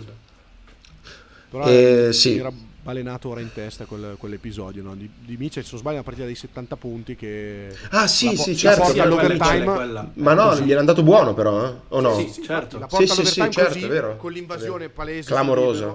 [1.52, 2.38] Però Eh, sì.
[2.38, 2.52] era
[2.82, 4.96] balenato ora in testa quel- quell'episodio no?
[4.96, 5.64] di, di Mitchell.
[5.64, 7.76] Se non sbaglio, una partita dei 70 punti che.
[7.92, 8.78] Ah, sì, la po- sì, la certo.
[8.82, 9.64] porta Sì, quella- all'overtime.
[9.64, 10.12] quella- quella.
[10.14, 11.74] Ma no, gli è andato buono però, eh?
[11.90, 12.16] O no?
[12.18, 12.80] Sì, sì, certo.
[12.80, 14.16] La porta Sì, sì, sì, certo, così, è vero.
[14.18, 14.94] con l'invasione È vero.
[14.94, 15.28] palese.
[15.30, 15.90] Clamorosa.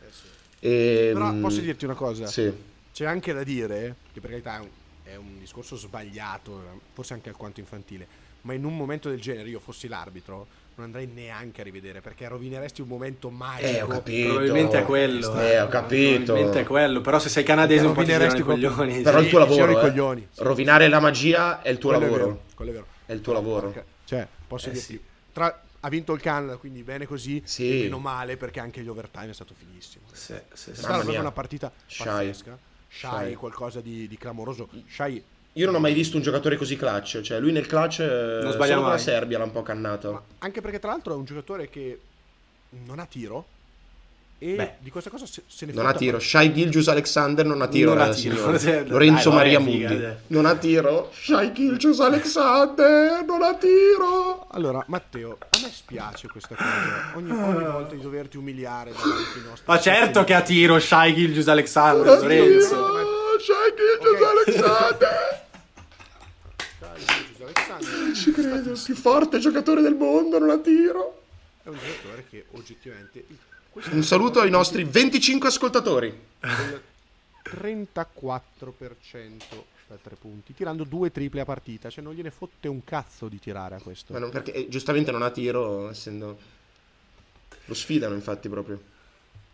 [0.00, 0.26] Eh sì.
[0.60, 2.26] E, Però mm, posso dirti una cosa?
[2.26, 2.52] Sì.
[2.92, 4.68] C'è anche da dire, che per carità è un,
[5.04, 8.06] è un discorso sbagliato, forse anche alquanto infantile,
[8.42, 10.46] ma in un momento del genere, io fossi l'arbitro,
[10.78, 13.66] non andrei neanche a rivedere perché rovineresti un momento magico.
[13.66, 14.28] Eh, ho capito.
[14.28, 15.40] Probabilmente è quello.
[15.40, 16.22] Eh, ho capito.
[16.24, 17.00] Probabilmente è quello.
[17.00, 19.02] Però se sei canadese i Rovineresti proprio- coglioni.
[19.02, 19.80] Però Sì, il tuo lavoro, i eh.
[19.80, 20.28] coglioni.
[20.30, 20.42] Sì.
[20.42, 22.26] rovinare la magia è il tuo Quello è lavoro.
[22.30, 22.86] vero, quello è vero.
[23.06, 23.70] È il tuo lavoro.
[23.70, 25.00] Perché- cioè, posso Eh, dirti, sì.
[25.32, 27.80] tra- ha vinto il Canada, quindi bene così, Sì.
[27.80, 30.06] e meno male perché anche gli overtime è stato fighissimo.
[30.12, 30.74] Sì, sì, È sì.
[30.74, 31.20] stata proprio mia.
[31.20, 32.06] una partita Shai.
[32.06, 32.58] pazzesca.
[32.90, 33.34] Shai.
[33.34, 34.68] qualcosa di, di clamoroso.
[34.88, 35.22] Shai,
[35.58, 37.20] Io non ho mai visto un giocatore così clutch.
[37.20, 38.00] Cioè, lui nel clutch.
[38.00, 38.98] eh, Non sbaglia solo con la mai.
[39.00, 40.12] Serbia l'ha un po' cannato.
[40.12, 42.00] ma anche perché tra l'altro è un giocatore che
[42.86, 43.44] non ha tiro
[44.40, 44.74] e Beh.
[44.78, 46.20] di questa cosa se, se ne Non ha tiro.
[46.20, 47.92] Shai Gilgius Alexander non ha tiro.
[47.94, 48.52] Non ha tiro.
[48.56, 49.98] Dai, Lorenzo vai, Maria Mundi.
[49.98, 50.14] dai.
[50.28, 51.10] Non ha tiro.
[51.12, 54.46] Shai Gilgius Alexander non ha tiro.
[54.52, 57.16] Allora, Matteo, a me spiace questa cosa.
[57.16, 59.64] Ogni, ogni volta di doverti umiliare davanti ai nostri.
[59.66, 62.68] Ma certo che a tiro Shai Gilgius Alexander, Non ha Lorenzo.
[62.68, 63.16] tiro.
[63.40, 64.62] Shai Gilgius Ok.
[64.62, 65.37] Alexander.
[67.72, 68.70] Alexander Ci credo.
[68.72, 71.22] Il più forte giocatore del mondo non ha tiro.
[71.62, 73.24] è un giocatore che oggettivamente.
[73.70, 76.18] questo Un saluto ai nostri 25 ascoltatori.
[76.40, 76.82] del
[77.42, 78.42] 34%
[79.86, 81.88] da tre punti, tirando due triple a partita.
[81.88, 84.12] Cioè, non gliene fotte un cazzo di tirare a questo.
[84.12, 86.38] Ma non- perché eh, giustamente non ha tiro, essendo.
[87.64, 88.80] Lo sfidano, infatti, proprio.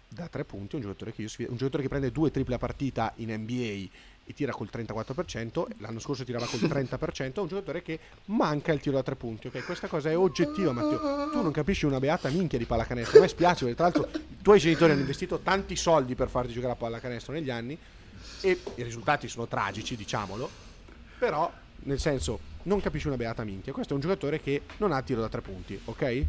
[0.08, 2.58] Da tre punti, un giocatore che io sfido- un giocatore che prende due triple a
[2.58, 3.88] partita in NBA
[4.26, 8.80] e tira col 34%, l'anno scorso tirava col 30%, è un giocatore che manca il
[8.80, 9.64] tiro da tre punti, ok?
[9.64, 11.30] Questa cosa è oggettiva, Matteo.
[11.30, 13.18] Tu non capisci una beata minchia di pallacanestro.
[13.18, 16.52] A me spiace, perché tra l'altro i tuoi genitori hanno investito tanti soldi per farti
[16.52, 17.78] giocare a pallacanestro negli anni
[18.40, 20.48] e i risultati sono tragici, diciamolo.
[21.18, 21.52] Però,
[21.84, 23.72] nel senso, non capisci una beata minchia.
[23.72, 26.26] Questo è un giocatore che non ha tiro da tre punti, ok?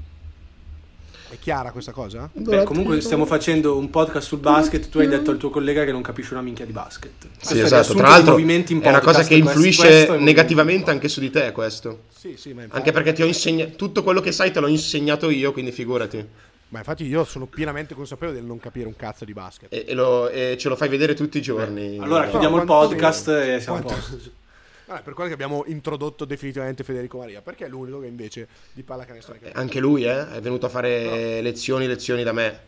[1.28, 2.30] È chiara questa cosa?
[2.32, 4.90] Beh, comunque stiamo facendo un podcast sul basket.
[4.90, 7.12] Tu hai detto al tuo collega che non capisce una minchia di basket.
[7.20, 7.94] Questo Sì, esatto.
[7.96, 11.52] Tra l'altro, in è una cosa podcast, che influisce questo negativamente anche su di te,
[11.52, 12.04] questo.
[12.16, 14.68] Sì, sì, ma infatti, Anche perché ti ho insegnato tutto quello che sai, te l'ho
[14.68, 16.26] insegnato io, quindi figurati.
[16.70, 19.72] ma infatti io sono pienamente consapevole del non capire un cazzo di basket.
[19.74, 21.98] E, e lo- e ce lo fai vedere tutti i giorni.
[22.00, 24.44] Allora chiudiamo il podcast e siamo a posto.
[24.88, 28.84] Vabbè, per quello che abbiamo introdotto definitivamente Federico Maria, perché è l'unico che invece di
[28.84, 29.62] pallacanestro ne Eh, capisce.
[29.62, 32.60] Anche lui, eh, è venuto a fare lezioni, lezioni da me.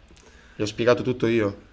[0.56, 1.66] Gli ho spiegato tutto io.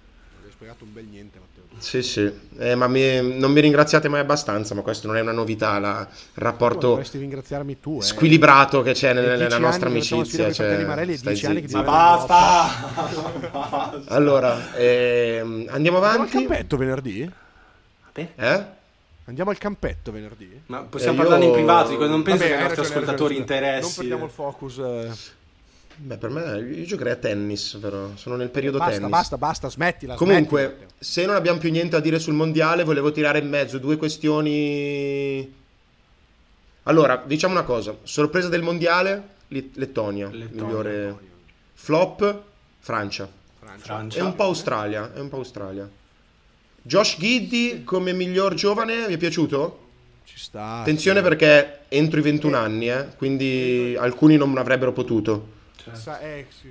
[0.51, 1.62] spiegato un bel niente, Matteo.
[1.80, 5.32] Sì, sì, eh, ma mi- non mi ringraziate mai abbastanza, ma questo non è una
[5.32, 8.05] novità, la- il rapporto dovresti ringraziarmi tu, eh.
[8.05, 10.53] squilibrato che c'è nel- È nella nostra amicizia.
[10.53, 14.05] cioè, Marelli, è anni Ma Basta.
[14.07, 16.30] Allora, ehm, andiamo Andiamo avanti.
[16.30, 17.28] campetto venerdì?
[18.36, 18.64] Eh?
[19.26, 20.60] Andiamo al campetto venerdì?
[20.66, 22.98] Ma possiamo Eh, io- parlarne in privato, dico, non penso Vabbè, che hai nostri ragione,
[23.00, 23.54] ascoltatori scusa.
[23.54, 23.96] Non interessi.
[23.98, 24.78] perdiamo il focus.
[24.78, 25.10] eh.
[25.96, 29.10] Beh, per me io giocherei a tennis, però sono nel periodo Basta, tennis.
[29.10, 30.14] basta, basta, smettila.
[30.16, 33.78] Comunque, smettila, se non abbiamo più niente da dire sul mondiale, volevo tirare in mezzo
[33.78, 35.54] due questioni.
[36.82, 40.64] Allora, diciamo una cosa: sorpresa del mondiale, Lettonia, Lettonia.
[40.64, 41.16] migliore
[41.74, 42.42] flop,
[42.80, 43.28] Francia.
[43.60, 43.84] Francia.
[43.84, 44.18] Francia.
[44.18, 45.88] È un po' Australia, è un po' Australia.
[46.87, 49.78] Josh Giddy come miglior giovane, vi è piaciuto?
[50.26, 50.80] Ci sta.
[50.80, 55.49] Attenzione perché entro i 21 anni, eh, quindi alcuni non avrebbero potuto.
[55.93, 56.70] Sa- eh, sì.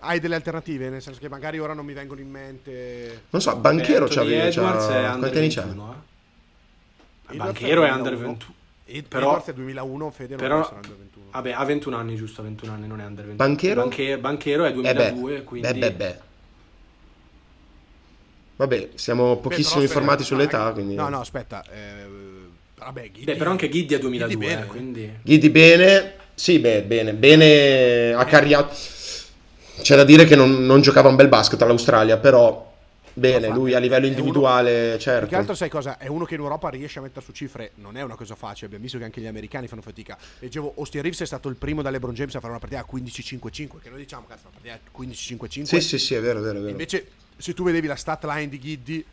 [0.00, 0.90] Hai delle alternative?
[0.90, 3.22] Nel senso che magari ora non mi vengono in mente.
[3.30, 5.62] Non so, Banchero c'ha- Edwards è under quanti anni c'ha?
[5.62, 6.04] 21,
[7.30, 7.36] eh.
[7.36, 7.96] Banchero è 2001.
[7.96, 8.54] under 21.
[8.84, 11.24] Ed- Però- Edwards è 2001, Fede non Però, essere under 21.
[11.32, 12.42] vabbè, ha 21 anni, giusto?
[12.42, 13.48] 21 anni, non è under 21.
[13.48, 13.80] Banchero?
[13.80, 15.68] Banche- Banchero è Eh 2002, beh, quindi...
[15.72, 16.18] beh, beh, beh.
[18.56, 20.94] Vabbè, siamo Beh, pochissimo però, informati aspetta, sull'età, no, quindi...
[20.94, 21.62] No, no, aspetta.
[21.70, 22.06] eh,
[22.78, 25.12] vabbè, Ghidi- Beh, però anche Ghiddi è 2002, Ghiddi bene, eh, quindi...
[25.22, 28.74] Guidi bene, sì, beh, bene, bene a Carriato.
[29.82, 32.64] C'è da dire che non, non giocava un bel basket all'Australia, però
[33.12, 35.36] bene, lui a livello è uno- individuale, Più che certo.
[35.36, 35.98] altro sai cosa?
[35.98, 38.66] È uno che in Europa riesce a mettere su cifre, non è una cosa facile,
[38.66, 40.16] abbiamo visto che anche gli americani fanno fatica.
[40.38, 42.86] Leggevo, Austin Reeves è stato il primo da LeBron James a fare una partita a
[42.90, 45.62] 15-5-5, che noi diciamo, cazzo, una partita a 15-5-5.
[45.64, 46.70] Sì, sì, sì, è vero, è vero, è vero.
[46.70, 49.04] Invece, se tu vedevi la stat line di Giddy,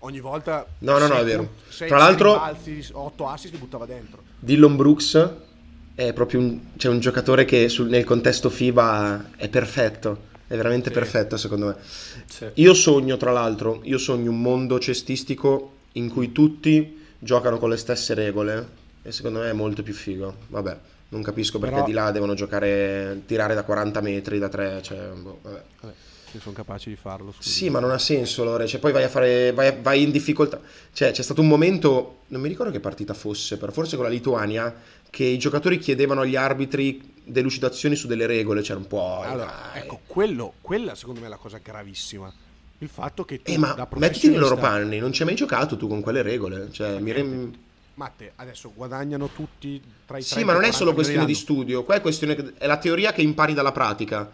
[0.00, 0.66] ogni volta...
[0.78, 1.44] No, no, no, è vero.
[1.44, 4.22] punti, sei- Tra sei l'altro- rimbalzi, 8 assist li buttava dentro.
[4.38, 5.30] Dillon Brooks
[5.94, 10.88] è proprio un, cioè un giocatore che sul- nel contesto FIBA è perfetto, è veramente
[10.88, 10.94] Sì.
[10.94, 11.76] perfetto secondo me.
[12.26, 12.46] Sì.
[12.54, 17.76] Io sogno, tra l'altro, io sogno un mondo cestistico in cui tutti giocano con le
[17.76, 20.34] stesse regole e secondo me è molto più figo.
[20.48, 20.78] Vabbè,
[21.10, 24.98] non capisco perché Però- di là devono giocare, tirare da 40 metri, da 3, cioè,
[25.14, 25.62] boh, vabbè.
[25.82, 25.94] Vabbè,
[26.32, 27.32] se sono capaci di farlo.
[27.32, 27.48] scusa.
[27.48, 28.66] Sì, ma non ha senso, Lore.
[28.66, 29.52] Cioè, poi vai a fare.
[29.52, 30.60] Vai, vai in difficoltà.
[30.92, 32.20] Cioè, c'è stato un momento.
[32.28, 34.74] Non mi ricordo che partita fosse, però forse con la Lituania.
[35.10, 38.62] Che i giocatori chiedevano agli arbitri delucidazioni su delle regole.
[38.62, 39.20] C'era un po'.
[39.20, 39.82] Allora, dai.
[39.82, 42.32] ecco, quello, quella secondo me è la cosa gravissima.
[42.78, 44.98] Il fatto che tu, Eh, ma mettiti nei loro panni.
[44.98, 46.68] Non ci hai mai giocato tu con quelle regole.
[46.72, 47.54] Cioè, mi rem-
[47.94, 51.34] Matte, adesso guadagnano tutti tra i Sì, 30 ma non è 40 solo questione di
[51.34, 51.84] studio.
[51.84, 52.34] Qua è questione.
[52.34, 54.30] che- È la teoria che impari dalla pratica.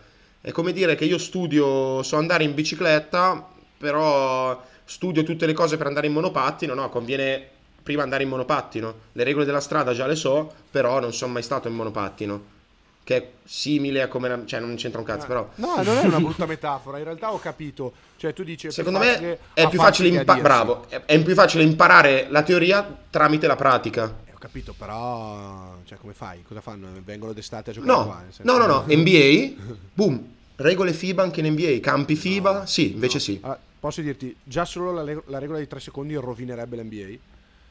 [0.48, 2.02] È come dire che io studio.
[2.02, 3.46] So andare in bicicletta,
[3.76, 6.72] però studio tutte le cose per andare in monopattino.
[6.72, 7.46] No, conviene
[7.82, 8.94] prima andare in monopattino.
[9.12, 12.56] Le regole della strada già le so, però non sono mai stato in monopattino.
[13.04, 14.44] Che è simile a come.
[14.46, 15.46] Cioè, non c'entra un cazzo, però.
[15.56, 17.92] No, non è una brutta metafora, in realtà ho capito.
[18.16, 22.26] Cioè, tu dici Secondo me è più facile, impa- bravo, è, è più facile imparare
[22.30, 24.14] la teoria tramite la pratica.
[24.24, 26.42] Eh, ho capito, però cioè come fai?
[26.42, 26.88] Cosa fanno?
[27.04, 28.22] Vengono d'estate a giocare No, qua?
[28.42, 33.38] no, no, no, NBA, boom, regole FIBA anche in NBA, campi FIBA, sì, invece sì.
[33.42, 37.18] Allora, posso dirti, già solo la, la regola di 3 secondi rovinerebbe l'NBA.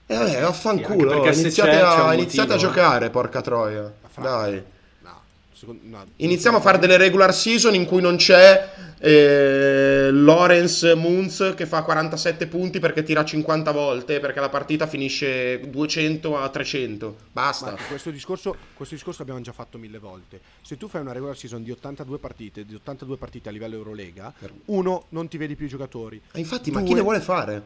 [0.09, 2.73] E vabbè, Sì, vaffanculo, se iniziate, c'è, a, iniziate a motivo, eh.
[2.73, 3.93] giocare, porca troia.
[4.15, 4.63] Dai.
[5.57, 6.05] Secondo, no.
[6.17, 11.81] Iniziamo a fare delle regular season in cui non c'è eh, Lawrence Moons che fa
[11.81, 17.15] 47 punti perché tira 50 volte, perché la partita finisce 200 a 300.
[17.31, 17.71] Basta.
[17.71, 20.39] Marco, questo discorso, questo discorso l'abbiamo già fatto mille volte.
[20.61, 24.31] Se tu fai una regular season di 82 partite, di 82 partite a livello Eurolega,
[24.65, 26.21] uno, non ti vedi più i giocatori.
[26.33, 27.63] Ma infatti, ma Due, chi ne vuole fare?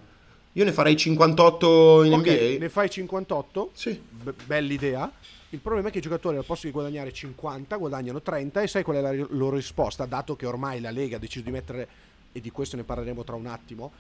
[0.54, 2.58] Io ne farei 58 in ok, NBA.
[2.58, 4.02] ne fai 58, Sì.
[4.10, 5.12] be- bella idea.
[5.54, 8.84] Il problema è che i giocatori al posto di guadagnare 50 guadagnano 30 e sai
[8.84, 11.88] qual è la loro risposta, dato che ormai la Lega ha deciso di mettere,
[12.32, 13.92] e di questo ne parleremo tra un attimo,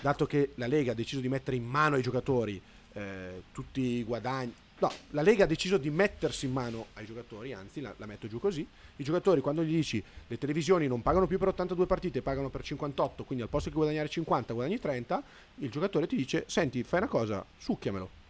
[0.00, 4.04] dato che la Lega ha deciso di mettere in mano ai giocatori eh, tutti i
[4.04, 4.54] guadagni.
[4.78, 8.28] No, la Lega ha deciso di mettersi in mano ai giocatori, anzi la, la metto
[8.28, 8.64] giù così.
[8.94, 12.62] I giocatori quando gli dici le televisioni non pagano più per 82 partite, pagano per
[12.62, 15.22] 58, quindi al posto di guadagnare 50 guadagni 30,
[15.56, 18.21] il giocatore ti dice senti fai una cosa, succhiamelo.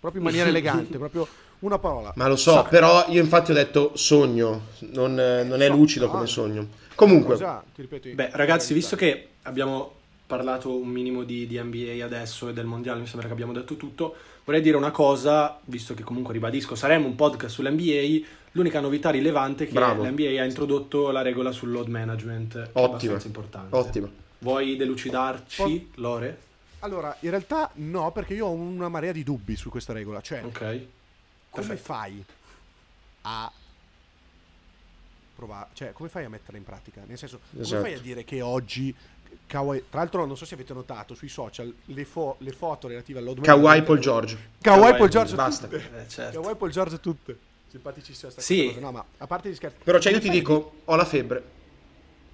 [0.00, 1.26] Proprio in maniera elegante, proprio
[1.60, 2.12] una parola.
[2.16, 2.68] Ma lo so, Suck.
[2.68, 6.28] però io infatti ho detto sogno, non, non è lucido no, come no.
[6.28, 6.68] sogno.
[6.94, 7.62] Comunque, Cosa?
[7.74, 9.92] Ti ripeto, Beh, ragazzi, visto che abbiamo
[10.26, 13.76] parlato un minimo di, di NBA adesso e del mondiale, mi sembra che abbiamo detto
[13.76, 19.10] tutto, vorrei dire una cosa, visto che comunque ribadisco, saremo un podcast sull'NBA, l'unica novità
[19.10, 20.04] rilevante è che Bravo.
[20.04, 22.84] l'NBA ha introdotto la regola sul load management, che è Ottima.
[22.84, 23.76] abbastanza importante.
[23.76, 24.08] ottimo.
[24.40, 26.38] Vuoi delucidarci, Lore?
[26.80, 30.20] Allora, in realtà no, perché io ho una marea di dubbi su questa regola.
[30.20, 30.58] Cioè, Ok.
[30.58, 30.86] come
[31.50, 31.82] perfetto.
[31.82, 32.24] fai
[33.22, 33.50] a
[35.34, 37.02] provare, cioè come fai a metterla in pratica?
[37.06, 37.82] Nel senso, come Esatto.
[37.82, 38.94] fai a dire che oggi
[39.46, 43.18] Kawhi, tra l'altro non so se avete notato sui social le, fo- le foto relative
[43.18, 44.38] all'Old Kawhi United- Paul George.
[44.60, 45.66] Kawhi Kawhi Paul George Basta.
[45.66, 45.90] tutte.
[46.04, 46.40] Eh, certo.
[46.40, 47.38] Kawhi Paul George tutte
[47.70, 48.66] simpaticissima sta Sì.
[48.68, 51.04] cosa no ma a parte gli scherzi Però cioè io come ti dico, ho la
[51.04, 51.44] febbre.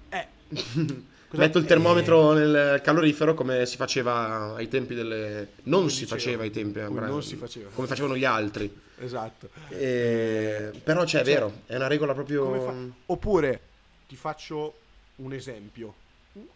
[0.09, 0.27] di- eh
[1.37, 5.49] Metto il eh, termometro nel calorifero come si faceva ai tempi delle...
[5.63, 6.83] Non si faceva ai tempi.
[6.85, 7.69] come eh, non si faceva.
[7.73, 8.73] Come facevano gli altri.
[8.99, 12.61] esatto E- Però cioè è vero, è una regola proprio...
[12.61, 12.73] Fa-
[13.07, 13.61] Oppure
[14.07, 14.73] ti faccio
[15.17, 15.93] un esempio,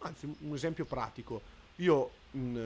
[0.00, 1.40] anzi un esempio pratico.
[1.76, 2.58] Io, mh,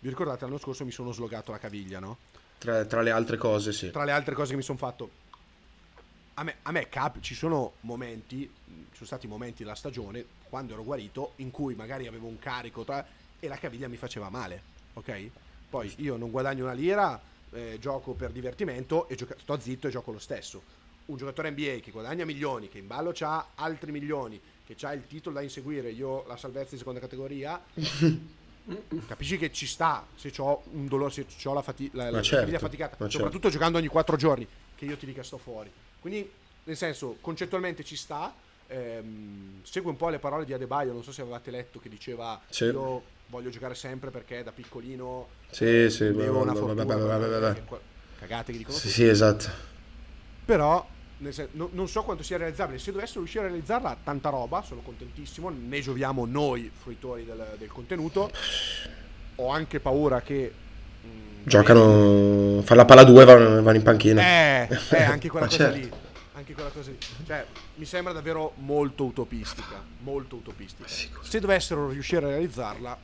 [0.00, 2.18] vi ricordate l'anno scorso mi sono slogato la caviglia, no?
[2.58, 3.90] Tra, tra le altre cose, sì.
[3.90, 5.10] Tra le altre cose che mi sono fatto.
[6.36, 10.72] A me, a me cap- ci sono momenti, ci sono stati momenti della stagione, quando
[10.72, 13.06] ero guarito, in cui magari avevo un carico tra-
[13.38, 14.62] e la caviglia mi faceva male,
[14.94, 15.30] ok?
[15.70, 17.20] Poi io non guadagno una lira,
[17.52, 20.60] eh, gioco per divertimento e gioca- sto zitto e gioco lo stesso.
[21.06, 25.06] Un giocatore NBA che guadagna milioni, che in ballo c'ha altri milioni, che ha il
[25.06, 27.62] titolo da inseguire, io la salvezza in seconda categoria,
[29.06, 32.40] capisci che ci sta se ho un dolore, se ho la, fati- la, la certo,
[32.40, 33.10] caviglia faticata, certo.
[33.10, 35.70] soprattutto giocando ogni quattro giorni, che io ti dica sto fuori.
[36.04, 36.30] Quindi,
[36.64, 38.34] nel senso, concettualmente ci sta.
[38.66, 42.38] ehm, segue un po' le parole di Adebayo, non so se avevate letto che diceva
[42.50, 42.64] Sì.
[42.64, 46.84] io voglio giocare sempre perché da piccolino Sì, sì, avevo una fortuna.
[48.18, 49.48] Cagate che dicono Sì, sì, esatto.
[50.44, 50.86] Però
[51.18, 52.78] nel sen- no- non so quanto sia realizzabile.
[52.78, 55.48] Se dovessero riuscire a realizzarla, tanta roba, sono contentissimo.
[55.48, 58.30] Ne gioviamo noi, fruitori del, del contenuto.
[59.36, 60.52] Ho anche paura che.
[61.44, 64.22] Giocano, fanno la palla 2 e vanno, vanno in panchina.
[64.22, 65.76] Eh, eh, anche quella cosa certo.
[65.78, 65.90] lì.
[66.36, 66.98] Anche quella cosa lì.
[67.26, 67.44] Cioè,
[67.76, 69.82] mi sembra davvero molto utopistica.
[70.00, 70.88] Molto utopistica.
[71.22, 72.96] Se dovessero riuscire a realizzarla,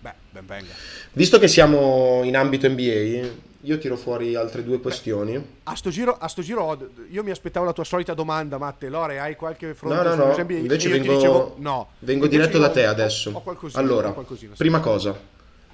[0.00, 0.72] beh, ben venga.
[1.12, 3.28] Visto che siamo in ambito NBA,
[3.62, 5.42] io tiro fuori altre due questioni.
[5.62, 8.88] A sto giro, a sto giro ho- io mi aspettavo la tua solita domanda, Matte.
[8.88, 10.52] Lore, hai qualche fronte No, no, no, NBA?
[10.54, 11.88] invece vengo, dicevo no.
[12.00, 13.30] vengo diretto da te ho- adesso.
[13.32, 13.80] Ho, qualcosina.
[13.80, 14.50] allora, ho sì.
[14.56, 15.18] prima cosa,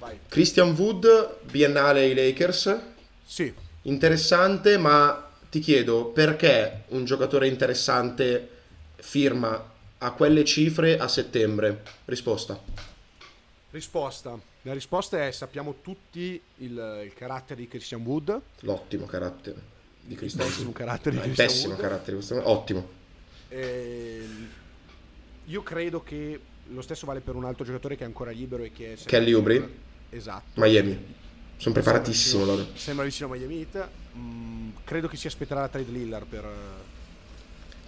[0.01, 0.17] Vai.
[0.29, 2.75] Christian Wood, biennale ai Lakers,
[3.23, 3.53] Sì.
[3.83, 8.49] interessante, ma ti chiedo perché un giocatore interessante
[8.95, 9.63] firma
[9.99, 11.83] a quelle cifre a settembre?
[12.05, 12.59] Risposta.
[13.69, 14.39] Risposta.
[14.63, 18.41] La risposta è sappiamo tutti il, il carattere di Christian Wood.
[18.61, 19.55] L'ottimo carattere
[20.01, 20.77] di Christian pessimo Wood.
[20.77, 21.81] carattere di No, Christian pessimo Wood.
[21.81, 22.89] carattere di questo ottimo.
[23.49, 24.49] Ehm,
[25.45, 26.39] io credo che
[26.69, 29.33] lo stesso vale per un altro giocatore che è ancora libero e che è Kelly
[29.33, 29.89] Oubre?
[30.11, 30.59] Esatto.
[30.61, 31.19] Miami.
[31.57, 32.57] Sono preparatissimo Sembra loro.
[32.63, 33.87] vicino- Sembra vicino a Miami Heat.
[34.17, 36.45] Mm, credo che si aspetterà la trade Lillard per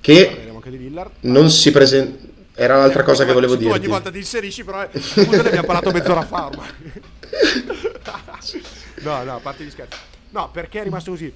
[0.01, 1.11] Che parleremo anche di Lillard.
[1.21, 2.31] non si presenta.
[2.55, 5.91] Era l'altra cosa che volevo Tu ogni volta ti inserisci, però appunto ne abbiamo parlato
[5.91, 6.69] mezz'ora fa ormai.
[9.01, 9.97] no, no, a parte gli scherzi.
[10.29, 11.31] No, perché è rimasto così?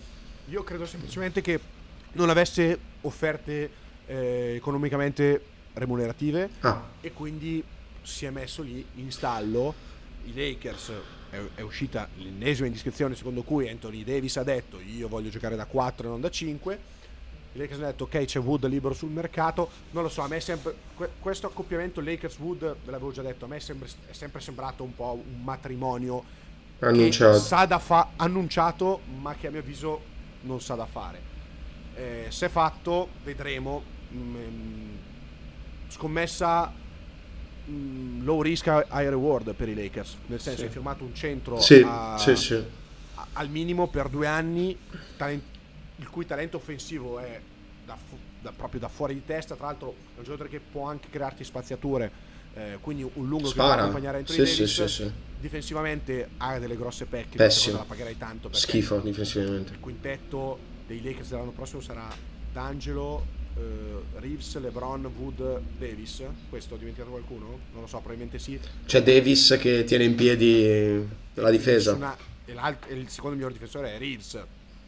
[0.50, 1.60] Io credo semplicemente che
[2.14, 3.70] non avesse offerte
[4.06, 5.42] eh, economicamente
[5.74, 7.64] remunerative Ah, e quindi
[8.02, 9.74] si è messo lì in stallo
[10.28, 10.92] i Lakers
[11.30, 15.66] è, è uscita l'ennesima indiscrezione secondo cui Anthony Davis ha detto io voglio giocare da
[15.66, 16.80] 4 e non da 5
[17.54, 20.38] i Lakers hanno detto ok c'è Wood libero sul mercato non lo so a me
[20.38, 24.14] è sempre que- questo accoppiamento Lakers-Wood ve l'avevo già detto a me è sempre, è
[24.14, 26.24] sempre sembrato un po' un matrimonio
[26.80, 27.34] annunciato.
[27.34, 31.20] che sa da fa- annunciato ma che a mio avviso non sa da fare.
[31.96, 33.96] Eh, se fatto vedremo.
[34.14, 34.96] Mm,
[35.90, 36.72] scommessa
[37.70, 40.66] mm, low risk high reward per i Lakers nel senso Sì.
[40.66, 42.54] hai firmato un centro Sì, a- sì, sì.
[43.16, 44.78] a- al minimo per due anni
[45.18, 45.42] talen-
[45.98, 47.40] il cui talento offensivo è
[47.86, 50.88] da fu- da- proprio da fuori di testa tra l'altro è un giocatore che può
[50.88, 53.82] anche crearti spaziature eh, quindi un lungo che può Spara.
[53.82, 55.12] accompagnare Anthony Sì, Davis sì, sì, sì.
[55.40, 57.78] difensivamente ha delle grosse pecche Pessimo.
[57.78, 59.74] la pagherai tanto Schifo difensivamente.
[59.74, 60.58] il quintetto
[60.88, 62.08] dei Lakers dell'anno prossimo sarà
[62.54, 63.26] D'Angelo,
[63.58, 66.24] eh, Reeves, LeBron, Wood, Davis.
[66.50, 67.46] Questo ho dimenticato qualcuno?
[67.74, 68.60] Non lo so, probabilmente sì.
[68.86, 71.06] C'è Davis che tiene in piedi
[71.36, 71.92] la difesa.
[71.92, 72.54] Nessuna- e,
[72.88, 74.42] e il secondo miglior difensore è Reeves.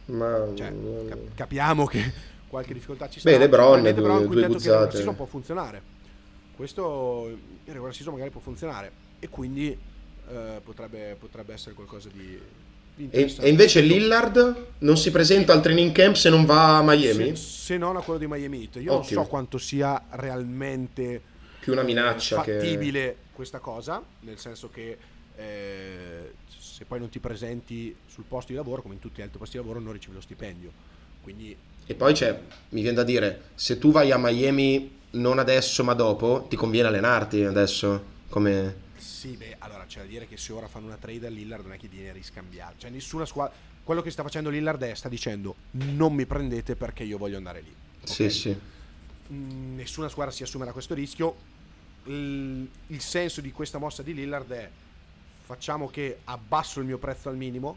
[0.06, 0.72] Ma Cioè,
[1.08, 2.12] cap- capiamo che
[2.48, 3.44] qualche difficoltà ci Beh, sarà.
[3.44, 4.96] LeBron, Probabilmente due- due guzzate.
[4.96, 5.82] season può funzionare.
[6.56, 7.28] Questo
[7.64, 8.90] in regular season magari può funzionare.
[9.18, 9.68] E quindi
[10.28, 12.38] eh, potrebbe, potrebbe essere qualcosa di
[13.08, 17.34] E, e invece Lillard non si presenta al training camp se non va a Miami?
[17.34, 18.76] Se, se non a quello di Miami Heat.
[18.76, 19.22] Io non Ottimo.
[19.22, 21.22] so quanto sia realmente
[21.60, 22.58] Più una minaccia eh, che...
[22.58, 24.98] fattibile questa cosa, nel senso che
[25.36, 29.38] eh, se poi non ti presenti sul posto di lavoro, come in tutti gli altri
[29.38, 30.70] posti di lavoro, non ricevi lo stipendio.
[31.22, 32.38] Quindi E poi c'è,
[32.70, 36.88] mi viene da dire, se tu vai a Miami non adesso ma dopo, ti conviene
[36.88, 38.88] allenarti adesso, come...
[39.00, 41.72] sì, beh, allora c'è da dire che se ora fanno una trade a Lillard non
[41.72, 42.74] è che viene riscambiato.
[42.78, 43.54] Cioè nessuna squadra...
[43.82, 47.60] Quello che sta facendo Lillard è sta dicendo non mi prendete perché io voglio andare
[47.62, 47.74] lì.
[48.04, 48.32] Sì, Ok?
[48.32, 48.60] sì.
[49.32, 51.36] Mm, nessuna squadra si assumerà questo rischio.
[52.04, 54.70] il, il senso di questa mossa di Lillard è
[55.44, 57.76] facciamo che abbasso il mio prezzo al minimo,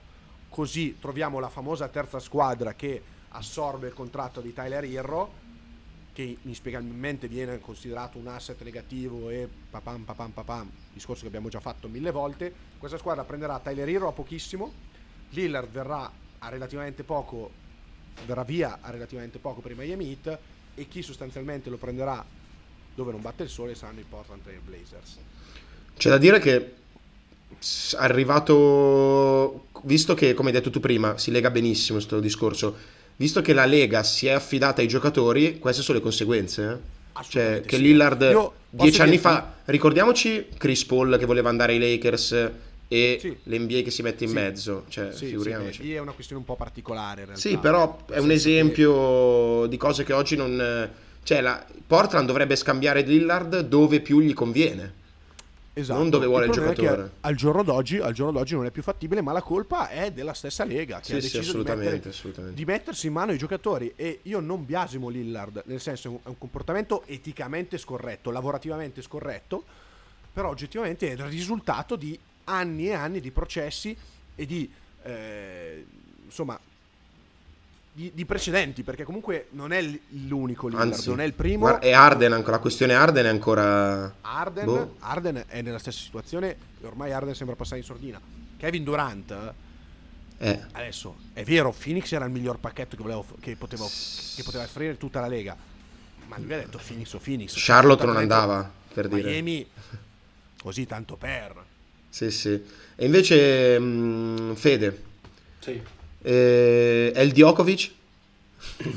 [0.49, 5.41] così troviamo la famosa terza squadra che assorbe il contratto di Tyler Hero
[6.13, 11.59] che inspiegabilmente viene considerato un asset negativo e papam papam papam, discorso che abbiamo già
[11.59, 14.71] fatto mille volte, questa squadra prenderà Tyler Hero a pochissimo,
[15.29, 17.49] Lillard verrà a relativamente poco,
[18.27, 20.39] verrà via a relativamente poco per i Miami Heat
[20.75, 22.23] e chi sostanzialmente lo prenderà
[22.95, 25.17] dove non batte il sole saranno i Portland Trail Blazers.
[25.97, 26.73] C'è da dire che
[27.95, 33.53] arrivato, visto che come hai detto tu prima, si lega benissimo questo discorso, visto che
[33.53, 36.81] la Lega si è affidata ai giocatori, queste sono le conseguenze.
[37.15, 37.23] Eh?
[37.27, 37.81] Cioè, che sì.
[37.81, 42.51] Lillard dieci anni fa, ricordiamoci Chris Paul che voleva andare ai Lakers
[42.87, 43.35] e sì.
[43.43, 44.35] l'NBA che si mette in sì.
[44.35, 45.83] mezzo, cioè, sì, figuriamoci.
[45.83, 47.47] Sì, è una questione un po' particolare in realtà.
[47.47, 50.89] Sì, però è un esempio di cose che oggi non...
[51.23, 51.65] Cioè, la...
[51.85, 55.01] Portland dovrebbe scambiare Lillard dove più gli conviene.
[55.75, 55.99] Esatto.
[55.99, 57.11] Non dove vuole il, il giocatore.
[57.21, 60.33] Al giorno, d'oggi, al giorno, d'oggi, non è più fattibile, ma la colpa è della
[60.33, 63.37] stessa Lega che sì, ha deciso sì, assolutamente, di, mettere, di, mettersi in mano i
[63.37, 63.91] giocatori.
[63.95, 69.01] E io non biasimo Lillard, nel senso è un, è un comportamento eticamente scorretto, lavorativamente
[69.01, 69.63] scorretto,
[70.31, 73.97] però oggettivamente è il risultato di anni e anni di processi
[74.35, 74.71] e di
[75.03, 75.85] eh,
[76.25, 76.59] insomma
[77.93, 81.59] di, di, precedenti, perché comunque non è l'unico Lillard, Anzi, non è il primo.
[81.59, 84.15] Guarda, e Arden, la questione Arden è ancora...
[84.21, 84.95] Arden, boh.
[84.99, 88.19] Arden è nella stessa situazione, e ormai Arden sembra passare in sordina.
[88.57, 89.53] Kevin Durant,
[90.39, 90.59] eh.
[90.71, 94.97] adesso, è vero, Phoenix era il miglior pacchetto che, volevo, che, potevo, che poteva offrire
[94.97, 95.55] tutta la Lega,
[96.27, 97.53] ma lui ha detto Phoenix o Phoenix.
[97.55, 99.41] Charlotte non andava, per Miami, dire.
[99.41, 99.69] Miami,
[100.61, 101.63] così tanto per...
[102.09, 102.63] Sì, sì.
[102.95, 105.03] E invece, mh, mm, Fede.
[105.59, 105.81] Sì.
[106.23, 107.91] Eh, El Djokovic?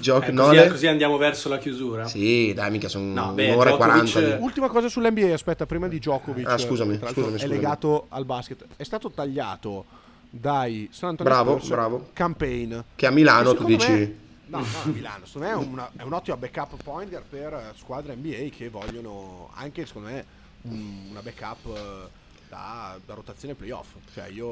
[0.01, 2.07] Gioc- eh, così, così, andiamo verso la chiusura.
[2.07, 4.39] Sì, dai, mica sono no, un'ora e 40.
[4.41, 6.47] Ultima cosa sull'NBA, aspetta, prima di Djokovic.
[6.49, 7.39] Ah, scusami, scusami, scusami.
[7.39, 8.65] È legato al basket.
[8.77, 9.85] È stato tagliato
[10.31, 12.09] dai San Antonio bravo, Spurs bravo.
[12.13, 12.79] Campaign.
[12.95, 13.91] Che a Milano tu dici...
[13.91, 14.17] Me,
[14.47, 15.27] no, no, a Milano.
[15.27, 19.85] Secondo me è, una, è un ottimo backup pointer per squadre NBA che vogliono anche,
[19.87, 20.25] secondo me,
[20.63, 22.11] una backup
[22.49, 23.95] da, da rotazione playoff.
[24.13, 24.47] Cioè io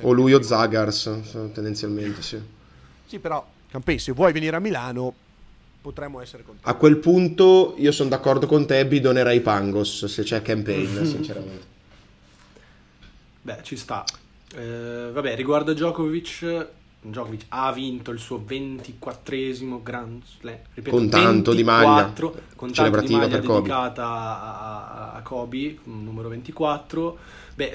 [0.00, 1.10] o lui o Zagars,
[1.52, 2.40] tendenzialmente, sì.
[3.06, 5.14] Sì, però Campei, se vuoi venire a Milano
[5.80, 6.68] potremmo essere contenti.
[6.68, 11.66] A quel punto io sono d'accordo con te, bidonerei Pangos se c'è campaign, sinceramente.
[13.42, 14.04] Beh, ci sta.
[14.54, 16.66] Eh, vabbè, riguardo a Djokovic,
[17.04, 22.12] Djokovic ha vinto il suo 24esimo Grand Slam, ripeto, con tanto 24, di maglia,
[22.54, 27.18] con tanto di maglia dedicata a, a, Kobe, numero 24.
[27.56, 27.70] Beh,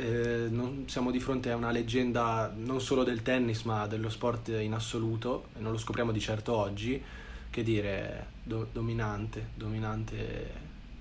[0.45, 4.47] eh, non, siamo di fronte a una leggenda non solo del tennis, ma dello sport
[4.47, 7.01] in assoluto, e non lo scopriamo di certo oggi.
[7.49, 10.51] Che dire, do, dominante, dominante,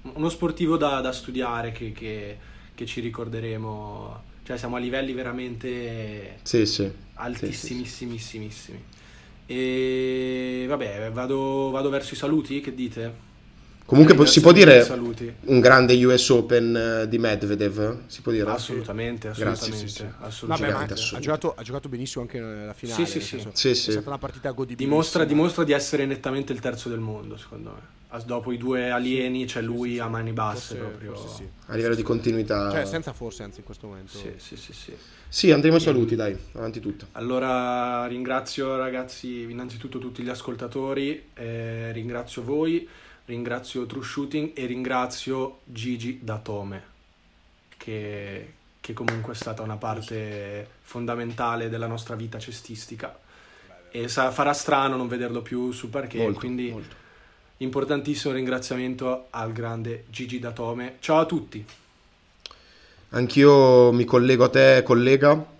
[0.02, 2.38] uno sportivo da, da studiare che, che,
[2.74, 6.88] che ci ricorderemo cioè siamo a livelli veramente sì, sì.
[7.14, 8.84] altissimissimissimi.
[9.44, 13.24] E vabbè, vado, vado, verso i saluti, che dite?
[13.84, 14.86] Comunque eh, si può dire
[15.46, 18.48] un grande US Open eh, di Medvedev, si può dire?
[18.48, 19.68] Assolutamente, assolutamente.
[19.68, 20.76] Grazie, sì, assolutamente.
[20.76, 23.04] Vabbè, ha, giocato, ha, giocato, benissimo anche nella finale.
[23.04, 23.70] Sì, sì, sì.
[23.70, 24.88] È stata una partita godibile.
[24.88, 29.44] Dimostra, dimostra di essere nettamente il terzo del mondo, secondo me dopo i due alieni
[29.44, 31.48] c'è lui a mani basse forse, proprio forse sì.
[31.66, 32.70] a livello di continuità.
[32.70, 34.16] Cioè senza forse anzi in questo momento.
[34.16, 34.96] Sì sì sì sì,
[35.28, 37.06] sì andremo saluti dai avanti tutto.
[37.12, 42.88] Allora ringrazio ragazzi innanzitutto tutti gli ascoltatori eh, ringrazio voi
[43.26, 46.94] ringrazio True Shooting e ringrazio Gigi Datome
[47.76, 53.18] che, che comunque è stata una parte fondamentale della nostra vita cestistica.
[53.90, 57.04] E sa, farà strano non vederlo più sul parquet molto, quindi molto
[57.58, 60.96] importantissimo ringraziamento al grande Gigi Datome.
[61.00, 61.64] Ciao a tutti.
[63.10, 65.54] Anch'io mi collego a te, collega.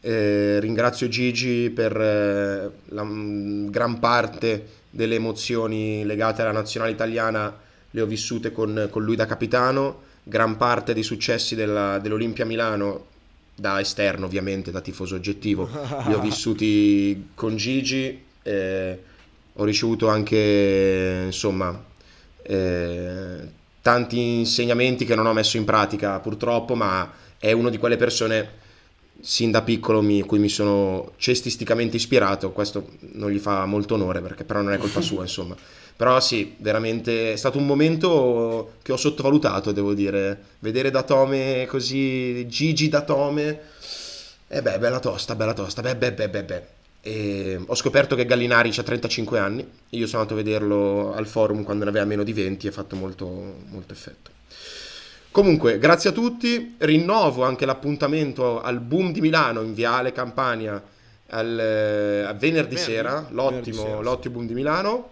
[0.00, 7.54] Eh, ringrazio Gigi per eh, la m- gran parte delle emozioni legate alla nazionale italiana,
[7.90, 10.04] le ho vissute con, con lui da capitano.
[10.22, 13.06] Gran parte dei successi della, dell'Olimpia Milano,
[13.54, 15.68] da esterno ovviamente, da tifoso oggettivo,
[16.06, 18.24] li ho vissuti con Gigi.
[18.42, 18.98] Eh,
[19.56, 21.82] ho ricevuto anche insomma
[22.42, 23.48] eh,
[23.82, 28.64] tanti insegnamenti che non ho messo in pratica purtroppo ma è una di quelle persone
[29.20, 32.52] sin da piccolo mi, cui mi sono cestisticamente ispirato.
[32.52, 35.56] Questo non gli fa molto onore perché però non è colpa sua insomma.
[35.96, 40.38] Però sì veramente è stato un momento che ho sottovalutato devo dire.
[40.58, 43.60] Vedere Datome così Gigi Datome
[44.48, 45.82] e eh beh bella tosta bella tosta.
[45.82, 46.75] Beh beh beh beh, beh.
[47.06, 51.62] E ho scoperto che Gallinari ha 35 anni, io sono andato a vederlo al forum
[51.62, 54.30] quando ne aveva meno di 20 e ha fatto molto, molto effetto.
[55.30, 56.74] Comunque, grazie a tutti.
[56.78, 60.82] Rinnovo anche l'appuntamento al Boom di Milano in Viale Campania
[61.28, 65.10] al, eh, a venerdì, venerdì sera, l'ottimo, venerdì l'ottimo Boom di Milano.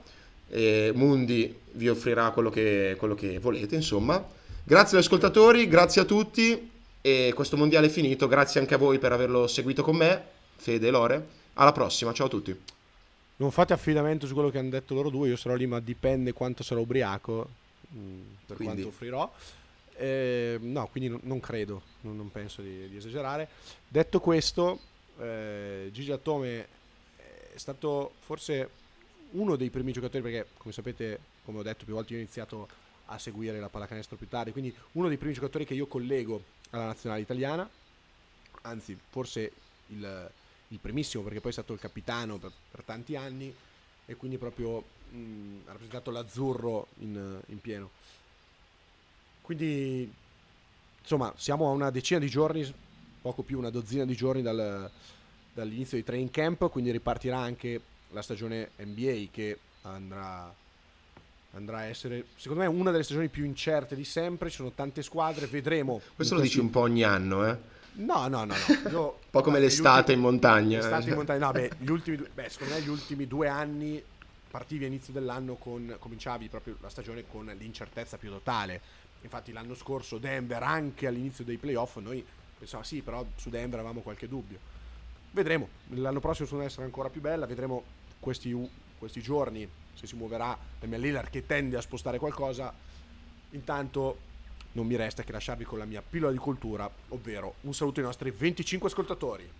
[0.94, 4.20] Mundi vi offrirà quello che, quello che volete, insomma.
[4.64, 6.70] Grazie agli ascoltatori, grazie a tutti
[7.00, 8.26] e questo mondiale è finito.
[8.26, 10.22] Grazie anche a voi per averlo seguito con me,
[10.56, 11.42] Fede e Lore.
[11.54, 12.62] Alla prossima, ciao a tutti.
[13.36, 16.32] Non fate affidamento su quello che hanno detto loro due, io sarò lì, ma dipende
[16.32, 17.48] quanto sarò ubriaco,
[17.94, 18.74] mm, per quindi.
[18.74, 19.32] quanto offrirò.
[19.96, 23.48] Eh, no, quindi non, non credo, non, non penso di, di, esagerare.
[23.86, 24.80] Detto questo,
[25.20, 26.66] eh, Gigi Atome
[27.54, 28.68] è stato forse
[29.32, 32.66] uno dei primi giocatori, perché come sapete, come ho detto più volte, io ho iniziato
[33.06, 36.86] a seguire la pallacanestro più tardi, quindi uno dei primi giocatori che io collego alla
[36.86, 37.68] nazionale italiana,
[38.62, 39.52] anzi forse
[39.88, 40.30] il,
[40.74, 43.54] il primissimo perché poi è stato il capitano per, per tanti anni
[44.06, 47.90] e quindi proprio mh, ha rappresentato l'azzurro in, in pieno.
[49.40, 50.12] Quindi
[51.00, 52.72] insomma siamo a una decina di giorni,
[53.22, 54.90] poco più una dozzina di giorni dal,
[55.52, 60.52] dall'inizio di training camp, quindi ripartirà anche la stagione NBA che andrà,
[61.52, 64.50] andrà, a essere, secondo me, una delle stagioni più incerte di sempre.
[64.50, 66.00] Ci sono tante squadre, vedremo.
[66.14, 66.56] Questo lo questi...
[66.56, 67.58] dici un po' ogni anno, eh?
[67.94, 68.54] No, no, no.
[68.54, 68.54] no.
[68.90, 70.16] Io, un po' come l'estate ultimi...
[70.16, 70.78] in montagna.
[70.78, 74.02] L'estate in montagna, no, beh, gli ultimi due, beh, secondo me gli ultimi due anni
[74.50, 78.80] partivi all'inizio dell'anno con, cominciavi proprio la stagione con l'incertezza più totale.
[79.22, 82.24] Infatti l'anno scorso Denver, anche all'inizio dei playoff, noi
[82.56, 84.58] pensavamo sì, però su Denver avevamo qualche dubbio.
[85.32, 87.82] Vedremo, l'anno prossimo secondo me sarà ancora più bella, vedremo
[88.20, 88.56] questi,
[88.96, 92.72] questi giorni se si muoverà Damian Lillard che tende a spostare qualcosa.
[93.50, 94.18] Intanto
[94.74, 98.06] non mi resta che lasciarvi con la mia pillola di cultura, ovvero un saluto ai
[98.06, 99.50] nostri 25 ascoltatori.